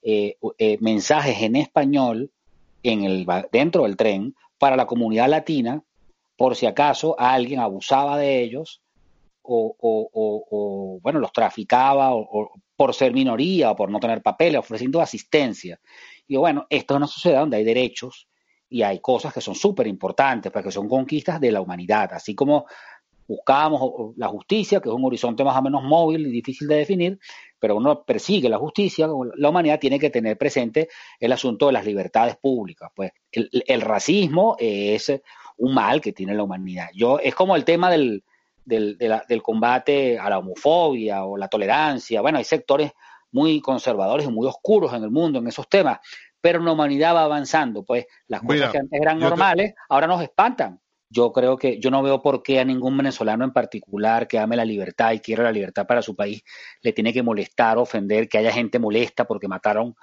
eh, 0.02 0.36
eh, 0.58 0.78
mensajes 0.80 1.42
en 1.42 1.56
español 1.56 2.30
en 2.82 3.04
el, 3.04 3.26
dentro 3.50 3.82
del 3.82 3.96
tren 3.96 4.34
para 4.58 4.76
la 4.76 4.86
comunidad 4.86 5.28
latina 5.28 5.82
por 6.36 6.56
si 6.56 6.66
acaso 6.66 7.18
alguien 7.18 7.60
abusaba 7.60 8.18
de 8.18 8.42
ellos 8.42 8.82
o, 9.42 10.98
bueno, 11.02 11.20
los 11.20 11.32
traficaba 11.32 12.14
o, 12.14 12.50
por 12.74 12.94
ser 12.94 13.12
minoría 13.12 13.70
o 13.70 13.76
por 13.76 13.90
no 13.90 14.00
tener 14.00 14.22
papeles, 14.22 14.58
ofreciendo 14.58 15.00
asistencia. 15.00 15.80
Y 16.26 16.36
bueno, 16.36 16.66
esto 16.68 16.94
es 16.94 16.96
una 16.96 17.06
sociedad 17.06 17.40
donde 17.40 17.58
hay 17.58 17.64
derechos 17.64 18.28
y 18.68 18.82
hay 18.82 18.98
cosas 18.98 19.32
que 19.32 19.40
son 19.40 19.54
súper 19.54 19.86
importantes, 19.86 20.50
porque 20.50 20.72
son 20.72 20.88
conquistas 20.88 21.40
de 21.40 21.52
la 21.52 21.60
humanidad, 21.60 22.12
así 22.12 22.34
como 22.34 22.66
buscábamos 23.28 24.16
la 24.16 24.28
justicia, 24.28 24.80
que 24.80 24.88
es 24.88 24.94
un 24.94 25.04
horizonte 25.04 25.44
más 25.44 25.56
o 25.56 25.62
menos 25.62 25.82
móvil 25.82 26.26
y 26.26 26.30
difícil 26.30 26.68
de 26.68 26.76
definir, 26.76 27.18
pero 27.58 27.76
uno 27.76 28.04
persigue 28.04 28.48
la 28.48 28.58
justicia, 28.58 29.08
la 29.36 29.48
humanidad 29.48 29.80
tiene 29.80 29.98
que 29.98 30.10
tener 30.10 30.38
presente 30.38 30.88
el 31.18 31.32
asunto 31.32 31.66
de 31.66 31.72
las 31.72 31.84
libertades 31.84 32.36
públicas. 32.36 32.90
Pues 32.94 33.12
el, 33.32 33.80
racismo 33.80 34.56
es 34.58 35.20
un 35.58 35.74
mal 35.74 36.00
que 36.00 36.12
tiene 36.12 36.34
la 36.34 36.42
humanidad. 36.42 36.88
Yo, 36.94 37.18
es 37.18 37.34
como 37.34 37.56
el 37.56 37.64
tema 37.64 37.90
del, 37.90 38.24
del, 38.64 38.98
del 38.98 39.42
combate 39.42 40.18
a 40.18 40.28
la 40.28 40.38
homofobia 40.38 41.24
o 41.24 41.36
la 41.36 41.48
tolerancia. 41.48 42.20
Bueno, 42.20 42.38
hay 42.38 42.44
sectores 42.44 42.92
muy 43.32 43.60
conservadores 43.60 44.26
y 44.26 44.30
muy 44.30 44.46
oscuros 44.46 44.92
en 44.92 45.02
el 45.02 45.10
mundo 45.10 45.38
en 45.38 45.46
esos 45.48 45.68
temas, 45.68 45.98
pero 46.40 46.60
la 46.60 46.72
humanidad 46.72 47.14
va 47.14 47.24
avanzando, 47.24 47.84
pues 47.84 48.06
las 48.28 48.40
cosas 48.42 48.70
que 48.70 48.78
antes 48.78 49.00
eran 49.00 49.18
normales 49.18 49.74
ahora 49.88 50.06
nos 50.06 50.22
espantan. 50.22 50.80
Yo 51.08 51.32
creo 51.32 51.56
que 51.56 51.78
yo 51.78 51.90
no 51.90 52.02
veo 52.02 52.20
por 52.20 52.42
qué 52.42 52.58
a 52.58 52.64
ningún 52.64 52.96
venezolano 52.96 53.44
en 53.44 53.52
particular 53.52 54.26
que 54.26 54.38
ame 54.38 54.56
la 54.56 54.64
libertad 54.64 55.12
y 55.12 55.20
quiera 55.20 55.44
la 55.44 55.52
libertad 55.52 55.86
para 55.86 56.02
su 56.02 56.16
país 56.16 56.42
le 56.82 56.92
tiene 56.92 57.12
que 57.12 57.22
molestar, 57.22 57.78
ofender, 57.78 58.28
que 58.28 58.38
haya 58.38 58.50
gente 58.50 58.78
molesta 58.78 59.24
porque 59.24 59.46
mataron 59.46 59.94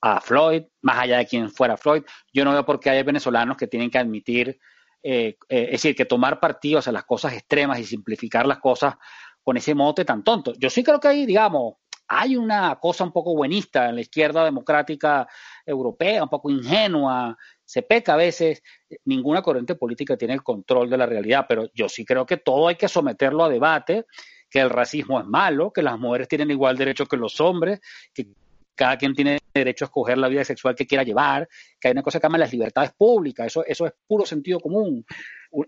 a 0.00 0.20
Floyd, 0.20 0.64
más 0.82 0.98
allá 0.98 1.18
de 1.18 1.26
quien 1.26 1.50
fuera 1.50 1.76
Floyd. 1.76 2.02
Yo 2.32 2.44
no 2.44 2.52
veo 2.52 2.64
por 2.64 2.78
qué 2.78 2.90
hay 2.90 3.02
venezolanos 3.02 3.56
que 3.56 3.66
tienen 3.66 3.90
que 3.90 3.98
admitir, 3.98 4.60
eh, 5.02 5.36
eh, 5.48 5.64
es 5.64 5.70
decir, 5.72 5.96
que 5.96 6.04
tomar 6.04 6.38
partido 6.40 6.78
hacia 6.78 6.92
las 6.92 7.04
cosas 7.04 7.32
extremas 7.32 7.80
y 7.80 7.84
simplificar 7.84 8.46
las 8.46 8.58
cosas 8.58 8.94
con 9.42 9.56
ese 9.56 9.74
mote 9.74 10.04
tan 10.04 10.22
tonto. 10.22 10.52
Yo 10.58 10.70
sí 10.70 10.84
creo 10.84 11.00
que 11.00 11.08
hay, 11.08 11.26
digamos, 11.26 11.74
hay 12.08 12.36
una 12.36 12.78
cosa 12.78 13.04
un 13.04 13.12
poco 13.12 13.34
buenista 13.34 13.88
en 13.88 13.96
la 13.96 14.02
izquierda 14.02 14.44
democrática 14.44 15.26
europea, 15.64 16.22
un 16.22 16.28
poco 16.28 16.50
ingenua, 16.50 17.36
se 17.64 17.82
peca 17.82 18.14
a 18.14 18.16
veces, 18.16 18.62
ninguna 19.06 19.40
corriente 19.40 19.74
política 19.76 20.16
tiene 20.16 20.34
el 20.34 20.42
control 20.42 20.90
de 20.90 20.98
la 20.98 21.06
realidad, 21.06 21.46
pero 21.48 21.70
yo 21.72 21.88
sí 21.88 22.04
creo 22.04 22.26
que 22.26 22.36
todo 22.36 22.68
hay 22.68 22.76
que 22.76 22.88
someterlo 22.88 23.44
a 23.44 23.48
debate, 23.48 24.04
que 24.50 24.60
el 24.60 24.68
racismo 24.68 25.18
es 25.18 25.26
malo, 25.26 25.72
que 25.72 25.80
las 25.80 25.98
mujeres 25.98 26.28
tienen 26.28 26.50
igual 26.50 26.76
derecho 26.76 27.06
que 27.06 27.16
los 27.16 27.40
hombres, 27.40 27.80
que 28.12 28.26
cada 28.74 28.96
quien 28.96 29.14
tiene 29.14 29.38
derecho 29.52 29.84
a 29.84 29.86
escoger 29.86 30.18
la 30.18 30.28
vida 30.28 30.44
sexual 30.44 30.74
que 30.74 30.86
quiera 30.86 31.04
llevar, 31.04 31.48
que 31.80 31.88
hay 31.88 31.92
una 31.92 32.02
cosa 32.02 32.18
que 32.18 32.24
llama 32.24 32.38
las 32.38 32.52
libertades 32.52 32.92
públicas, 32.92 33.46
eso, 33.46 33.64
eso 33.66 33.86
es 33.86 33.92
puro 34.06 34.24
sentido 34.24 34.60
común. 34.60 35.04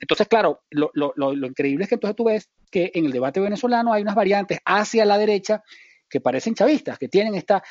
Entonces, 0.01 0.27
claro, 0.29 0.63
lo, 0.71 0.91
lo, 0.95 1.13
lo 1.17 1.47
increíble 1.47 1.85
es 1.85 1.89
que 1.89 1.97
entonces 1.97 2.17
tú 2.17 2.25
ves 2.25 2.49
que 2.71 2.91
en 2.95 3.05
el 3.05 3.13
debate 3.13 3.41
venezolano 3.41 3.93
hay 3.93 4.03
unas 4.03 4.15
variantes 4.15 4.59
hacia 4.65 5.05
la 5.05 5.19
derecha 5.19 5.63
que 6.09 6.21
parecen 6.21 6.55
chavistas, 6.55 6.99
que 6.99 7.09
tienen 7.09 7.35
esta, 7.35 7.63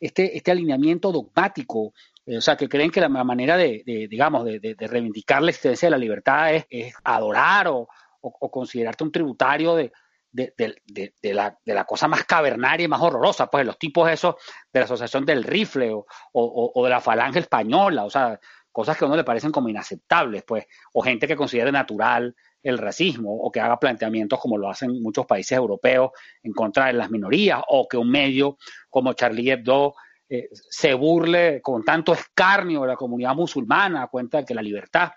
este, 0.00 0.36
este 0.36 0.50
alineamiento 0.50 1.12
dogmático, 1.12 1.92
eh, 2.26 2.38
o 2.38 2.40
sea, 2.40 2.56
que 2.56 2.68
creen 2.68 2.90
que 2.90 3.00
la 3.00 3.08
manera 3.08 3.56
de, 3.56 3.82
digamos, 3.84 4.44
de, 4.44 4.74
reivindicar 4.78 5.42
la 5.42 5.50
existencia 5.50 5.86
de 5.86 5.90
la 5.90 5.98
libertad 5.98 6.54
es, 6.54 6.94
adorar 7.04 7.68
o, 7.68 7.88
considerarte 8.20 9.04
un 9.04 9.12
tributario 9.12 9.74
de, 9.74 9.92
la, 10.32 11.58
de, 11.64 11.74
la, 11.74 11.84
cosa 11.84 12.08
más 12.08 12.24
cavernaria 12.24 12.84
y 12.84 12.88
más 12.88 13.00
horrorosa, 13.00 13.48
pues 13.48 13.66
los 13.66 13.78
tipos 13.78 14.10
esos 14.10 14.36
de 14.72 14.80
la 14.80 14.84
Asociación 14.84 15.24
del 15.24 15.44
Rifle 15.44 15.92
o, 15.92 16.04
o, 16.32 16.84
de 16.84 16.90
la 16.90 17.00
Falange 17.00 17.40
Española, 17.40 18.04
o 18.04 18.10
sea, 18.10 18.38
cosas 18.72 18.96
que 18.96 19.04
a 19.04 19.08
uno 19.08 19.16
le 19.16 19.24
parecen 19.24 19.50
como 19.50 19.68
inaceptables, 19.68 20.44
pues, 20.46 20.66
o 20.92 21.02
gente 21.02 21.26
que 21.26 21.36
considere 21.36 21.72
natural 21.72 22.34
el 22.62 22.78
racismo 22.78 23.34
o 23.34 23.50
que 23.50 23.60
haga 23.60 23.78
planteamientos 23.78 24.38
como 24.38 24.58
lo 24.58 24.68
hacen 24.68 25.02
muchos 25.02 25.26
países 25.26 25.56
europeos 25.56 26.10
en 26.42 26.52
contra 26.52 26.86
de 26.86 26.92
las 26.92 27.10
minorías 27.10 27.60
o 27.68 27.88
que 27.88 27.96
un 27.96 28.10
medio 28.10 28.58
como 28.88 29.14
Charlie 29.14 29.50
Hebdo 29.50 29.94
eh, 30.28 30.48
se 30.52 30.94
burle 30.94 31.60
con 31.62 31.82
tanto 31.84 32.12
escarnio 32.12 32.82
de 32.82 32.88
la 32.88 32.96
comunidad 32.96 33.34
musulmana 33.34 34.02
a 34.02 34.08
cuenta 34.08 34.38
de 34.38 34.44
que 34.44 34.54
la 34.54 34.62
libertad. 34.62 35.10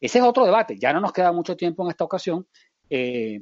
Ese 0.00 0.18
es 0.18 0.24
otro 0.24 0.44
debate, 0.44 0.76
ya 0.78 0.92
no 0.92 1.00
nos 1.00 1.12
queda 1.12 1.32
mucho 1.32 1.56
tiempo 1.56 1.84
en 1.84 1.90
esta 1.90 2.04
ocasión. 2.04 2.46
Eh, 2.88 3.40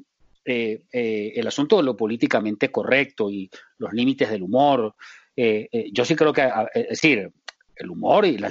eh, 0.48 1.32
el 1.34 1.46
asunto 1.46 1.76
de 1.76 1.82
lo 1.82 1.96
políticamente 1.96 2.70
correcto 2.70 3.30
y 3.30 3.50
los 3.78 3.92
límites 3.92 4.30
del 4.30 4.42
humor. 4.42 4.94
yo 5.36 6.04
sí 6.04 6.16
creo 6.16 6.32
que, 6.32 6.50
es 6.74 6.88
decir, 6.88 7.30
el 7.78 7.90
humor 7.90 8.26
y 8.26 8.38
la, 8.38 8.50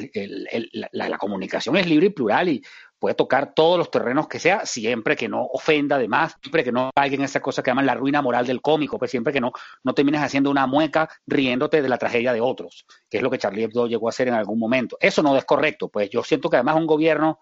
la, 0.91 1.17
comunicación 1.17 1.75
es 1.75 1.87
libre 1.87 2.07
y 2.07 2.11
plural 2.11 2.49
y 2.49 2.63
puede 2.99 3.15
tocar 3.15 3.53
todos 3.53 3.77
los 3.77 3.91
terrenos 3.91 4.27
que 4.27 4.39
sea, 4.39 4.65
siempre 4.65 5.15
que 5.15 5.27
no 5.27 5.45
ofenda 5.45 5.97
además, 5.97 6.35
siempre 6.41 6.63
que 6.63 6.71
no 6.71 6.89
caiga 6.95 7.15
en 7.15 7.23
esa 7.23 7.41
cosa 7.41 7.61
que 7.61 7.69
llaman 7.69 7.85
la 7.85 7.93
ruina 7.93 8.21
moral 8.21 8.47
del 8.47 8.61
cómico, 8.61 8.97
pues 8.97 9.11
siempre 9.11 9.33
que 9.33 9.41
no, 9.41 9.51
no 9.83 9.93
termines 9.93 10.21
haciendo 10.21 10.49
una 10.49 10.65
mueca 10.65 11.09
riéndote 11.27 11.81
de 11.81 11.89
la 11.89 11.97
tragedia 11.97 12.33
de 12.33 12.41
otros, 12.41 12.85
que 13.09 13.17
es 13.17 13.23
lo 13.23 13.29
que 13.29 13.37
Charlie 13.37 13.63
Hebdo 13.63 13.87
llegó 13.87 14.07
a 14.07 14.09
hacer 14.09 14.27
en 14.27 14.33
algún 14.33 14.59
momento. 14.59 14.97
Eso 14.99 15.21
no 15.21 15.37
es 15.37 15.45
correcto, 15.45 15.89
pues 15.89 16.09
yo 16.09 16.23
siento 16.23 16.49
que 16.49 16.57
además 16.57 16.75
un 16.75 16.87
gobierno 16.87 17.39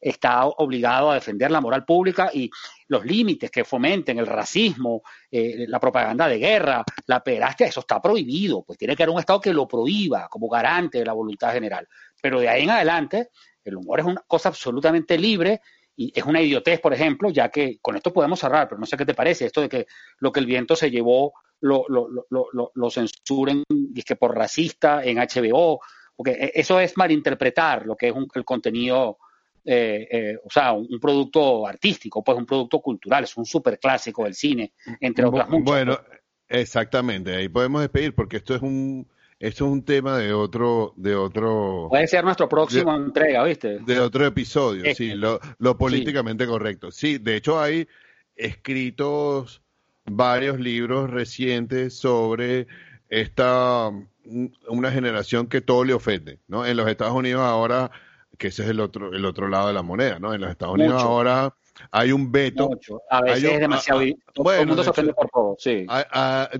está 0.00 0.46
obligado 0.46 1.10
a 1.10 1.14
defender 1.14 1.50
la 1.50 1.60
moral 1.60 1.84
pública 1.84 2.30
y 2.32 2.50
los 2.88 3.04
límites 3.04 3.50
que 3.50 3.64
fomenten 3.64 4.18
el 4.18 4.26
racismo, 4.26 5.02
eh, 5.30 5.66
la 5.68 5.80
propaganda 5.80 6.28
de 6.28 6.38
guerra, 6.38 6.84
la 7.06 7.22
pederastia, 7.22 7.66
eso 7.66 7.80
está 7.80 8.00
prohibido, 8.00 8.62
pues 8.62 8.78
tiene 8.78 8.94
que 8.94 9.02
haber 9.02 9.14
un 9.14 9.20
Estado 9.20 9.40
que 9.40 9.52
lo 9.52 9.66
prohíba 9.66 10.28
como 10.28 10.48
garante 10.48 10.98
de 10.98 11.04
la 11.04 11.12
voluntad 11.12 11.52
general. 11.52 11.86
Pero 12.20 12.40
de 12.40 12.48
ahí 12.48 12.62
en 12.64 12.70
adelante, 12.70 13.30
el 13.64 13.76
humor 13.76 14.00
es 14.00 14.06
una 14.06 14.22
cosa 14.26 14.48
absolutamente 14.48 15.18
libre 15.18 15.60
y 15.96 16.12
es 16.14 16.24
una 16.24 16.40
idiotez, 16.40 16.80
por 16.80 16.94
ejemplo, 16.94 17.30
ya 17.30 17.48
que 17.48 17.78
con 17.82 17.96
esto 17.96 18.12
podemos 18.12 18.38
cerrar, 18.38 18.68
pero 18.68 18.78
no 18.78 18.86
sé 18.86 18.96
qué 18.96 19.04
te 19.04 19.14
parece, 19.14 19.46
esto 19.46 19.60
de 19.60 19.68
que 19.68 19.86
lo 20.18 20.30
que 20.30 20.40
el 20.40 20.46
viento 20.46 20.76
se 20.76 20.90
llevó 20.90 21.32
lo, 21.60 21.84
lo, 21.88 22.08
lo, 22.30 22.70
lo 22.72 22.90
censuren 22.90 23.64
y 23.68 23.98
es 23.98 24.04
que 24.04 24.14
por 24.14 24.36
racista 24.36 25.02
en 25.02 25.18
HBO, 25.18 25.80
porque 26.14 26.32
e, 26.32 26.52
eso 26.54 26.78
es 26.78 26.96
malinterpretar 26.96 27.84
lo 27.84 27.96
que 27.96 28.08
es 28.08 28.14
el 28.34 28.44
contenido, 28.44 29.18
eh, 29.64 30.08
eh, 30.10 30.38
o 30.44 30.50
sea, 30.50 30.72
un, 30.72 30.98
producto 31.00 31.66
artístico, 31.66 32.22
pues 32.22 32.38
un 32.38 32.46
producto 32.46 32.80
cultural, 32.80 33.24
es 33.24 33.36
un 33.36 33.44
super 33.44 33.78
clásico 33.78 34.24
del 34.24 34.34
cine, 34.34 34.72
entre 35.00 35.24
otras 35.24 35.48
muchas. 35.48 35.64
Bueno, 35.64 35.98
exactamente, 36.48 37.34
ahí 37.34 37.48
podemos 37.48 37.82
despedir 37.82 38.14
porque 38.14 38.38
esto 38.38 38.54
es 38.54 38.62
un 38.62 39.06
esto 39.40 39.66
es 39.66 39.70
un 39.70 39.84
tema 39.84 40.18
de 40.18 40.32
otro, 40.32 40.94
de 40.96 41.14
otro. 41.14 41.86
Puede 41.90 42.08
ser 42.08 42.24
nuestro 42.24 42.48
próximo 42.48 42.94
entrega, 42.96 43.44
¿viste? 43.44 43.78
De 43.78 44.00
otro 44.00 44.26
episodio, 44.26 44.92
sí, 44.96 45.14
lo, 45.14 45.38
lo 45.58 45.78
políticamente 45.78 46.44
correcto. 46.44 46.90
Sí, 46.90 47.18
de 47.18 47.36
hecho 47.36 47.60
hay 47.60 47.86
escritos 48.34 49.62
varios 50.04 50.58
libros 50.58 51.10
recientes 51.10 51.94
sobre 51.94 52.66
esta 53.08 53.90
una 54.68 54.90
generación 54.92 55.46
que 55.46 55.60
todo 55.60 55.84
le 55.84 55.94
ofende, 55.94 56.38
¿no? 56.48 56.66
En 56.66 56.76
los 56.76 56.88
Estados 56.88 57.14
Unidos 57.14 57.42
ahora, 57.42 57.90
que 58.38 58.48
ese 58.48 58.62
es 58.62 58.68
el 58.70 58.80
otro 58.80 59.12
el 59.12 59.24
otro 59.24 59.48
lado 59.48 59.68
de 59.68 59.74
la 59.74 59.82
moneda, 59.82 60.18
¿no? 60.18 60.32
En 60.32 60.40
los 60.40 60.50
Estados 60.50 60.74
Unidos 60.74 61.02
ahora 61.02 61.52
hay 61.90 62.12
un 62.12 62.30
veto. 62.32 62.70
A 63.10 63.22
veces 63.22 63.52
es 63.52 63.60
demasiado. 63.60 64.00
todo 64.32 64.52
el 64.52 64.66
mundo 64.66 64.82
se 64.82 64.90
ofende 64.90 65.12
por 65.12 65.28
todo, 65.28 65.56
sí. 65.58 65.86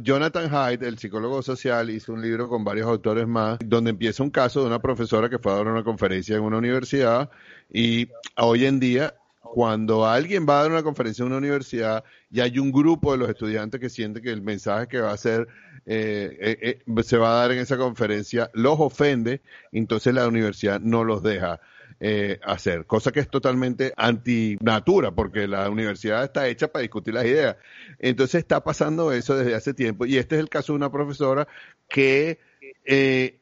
Jonathan 0.00 0.54
Haidt, 0.54 0.82
el 0.82 0.98
psicólogo 0.98 1.42
social, 1.42 1.90
hizo 1.90 2.12
un 2.12 2.22
libro 2.22 2.48
con 2.48 2.64
varios 2.64 2.86
autores 2.86 3.26
más, 3.26 3.58
donde 3.64 3.90
empieza 3.90 4.22
un 4.22 4.30
caso 4.30 4.60
de 4.60 4.66
una 4.66 4.80
profesora 4.80 5.28
que 5.28 5.38
fue 5.38 5.52
a 5.52 5.56
dar 5.56 5.66
una 5.68 5.84
conferencia 5.84 6.36
en 6.36 6.42
una 6.42 6.58
universidad 6.58 7.30
y 7.72 8.08
hoy 8.36 8.66
en 8.66 8.80
día 8.80 9.14
cuando 9.40 10.06
alguien 10.06 10.46
va 10.48 10.58
a 10.58 10.62
dar 10.62 10.72
una 10.72 10.82
conferencia 10.82 11.22
en 11.22 11.28
una 11.28 11.38
universidad 11.38 12.04
y 12.30 12.40
hay 12.40 12.58
un 12.58 12.70
grupo 12.70 13.12
de 13.12 13.18
los 13.18 13.28
estudiantes 13.28 13.80
que 13.80 13.88
siente 13.88 14.20
que 14.20 14.30
el 14.30 14.42
mensaje 14.42 14.88
que 14.88 15.00
va 15.00 15.10
a 15.10 15.14
hacer 15.14 15.48
eh, 15.86 16.36
eh, 16.40 16.82
eh, 16.86 17.02
se 17.02 17.16
va 17.16 17.30
a 17.30 17.40
dar 17.40 17.52
en 17.52 17.58
esa 17.58 17.76
conferencia 17.76 18.50
los 18.54 18.78
ofende, 18.78 19.40
entonces 19.72 20.14
la 20.14 20.26
universidad 20.28 20.80
no 20.80 21.04
los 21.04 21.22
deja 21.22 21.60
eh, 22.00 22.38
hacer, 22.44 22.86
cosa 22.86 23.10
que 23.10 23.18
es 23.18 23.28
totalmente 23.28 23.92
antinatura, 23.96 25.10
porque 25.10 25.48
la 25.48 25.68
universidad 25.68 26.22
está 26.22 26.46
hecha 26.46 26.68
para 26.68 26.82
discutir 26.82 27.14
las 27.14 27.24
ideas. 27.24 27.56
Entonces 27.98 28.36
está 28.38 28.62
pasando 28.62 29.10
eso 29.10 29.36
desde 29.36 29.56
hace 29.56 29.74
tiempo, 29.74 30.06
y 30.06 30.16
este 30.16 30.36
es 30.36 30.40
el 30.40 30.48
caso 30.48 30.72
de 30.72 30.76
una 30.76 30.92
profesora 30.92 31.48
que 31.88 32.38
eh, 32.84 33.40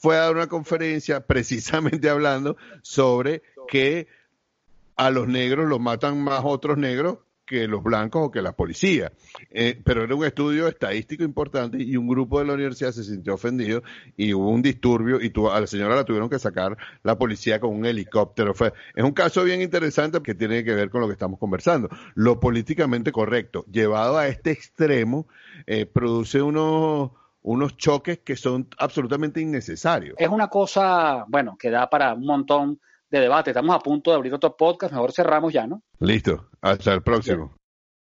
fue 0.00 0.16
a 0.16 0.20
dar 0.20 0.34
una 0.36 0.46
conferencia 0.46 1.20
precisamente 1.26 2.08
hablando 2.08 2.56
sobre 2.80 3.42
que 3.68 4.06
a 4.96 5.10
los 5.10 5.28
negros 5.28 5.68
los 5.68 5.78
matan 5.78 6.22
más 6.22 6.40
otros 6.44 6.78
negros 6.78 7.18
que 7.48 7.66
los 7.66 7.82
blancos 7.82 8.26
o 8.26 8.30
que 8.30 8.42
la 8.42 8.52
policía. 8.52 9.12
Eh, 9.50 9.80
pero 9.82 10.04
era 10.04 10.14
un 10.14 10.24
estudio 10.24 10.68
estadístico 10.68 11.24
importante 11.24 11.82
y 11.82 11.96
un 11.96 12.06
grupo 12.06 12.38
de 12.38 12.44
la 12.44 12.52
universidad 12.54 12.92
se 12.92 13.04
sintió 13.04 13.34
ofendido 13.34 13.82
y 14.16 14.34
hubo 14.34 14.50
un 14.50 14.62
disturbio 14.62 15.20
y 15.20 15.32
a 15.50 15.60
la 15.60 15.66
señora 15.66 15.96
la 15.96 16.04
tuvieron 16.04 16.28
que 16.28 16.38
sacar 16.38 16.76
la 17.02 17.16
policía 17.16 17.58
con 17.58 17.74
un 17.74 17.86
helicóptero. 17.86 18.54
Fue, 18.54 18.72
es 18.94 19.02
un 19.02 19.12
caso 19.12 19.42
bien 19.44 19.62
interesante 19.62 20.20
que 20.22 20.34
tiene 20.34 20.62
que 20.62 20.74
ver 20.74 20.90
con 20.90 21.00
lo 21.00 21.06
que 21.06 21.14
estamos 21.14 21.38
conversando. 21.38 21.88
Lo 22.14 22.38
políticamente 22.38 23.10
correcto, 23.12 23.64
llevado 23.70 24.18
a 24.18 24.28
este 24.28 24.50
extremo, 24.50 25.26
eh, 25.66 25.86
produce 25.86 26.42
unos 26.42 27.10
unos 27.40 27.78
choques 27.78 28.18
que 28.18 28.36
son 28.36 28.68
absolutamente 28.76 29.40
innecesarios. 29.40 30.16
Es 30.18 30.28
una 30.28 30.48
cosa, 30.48 31.24
bueno, 31.28 31.56
que 31.58 31.70
da 31.70 31.88
para 31.88 32.12
un 32.12 32.26
montón 32.26 32.80
de 33.10 33.20
debate. 33.20 33.50
Estamos 33.50 33.74
a 33.74 33.78
punto 33.80 34.10
de 34.10 34.16
abrir 34.16 34.34
otro 34.34 34.56
podcast, 34.56 34.92
mejor 34.92 35.12
cerramos 35.12 35.52
ya, 35.52 35.66
¿no? 35.66 35.82
Listo, 36.00 36.48
hasta 36.60 36.92
el 36.92 37.02
próximo. 37.02 37.57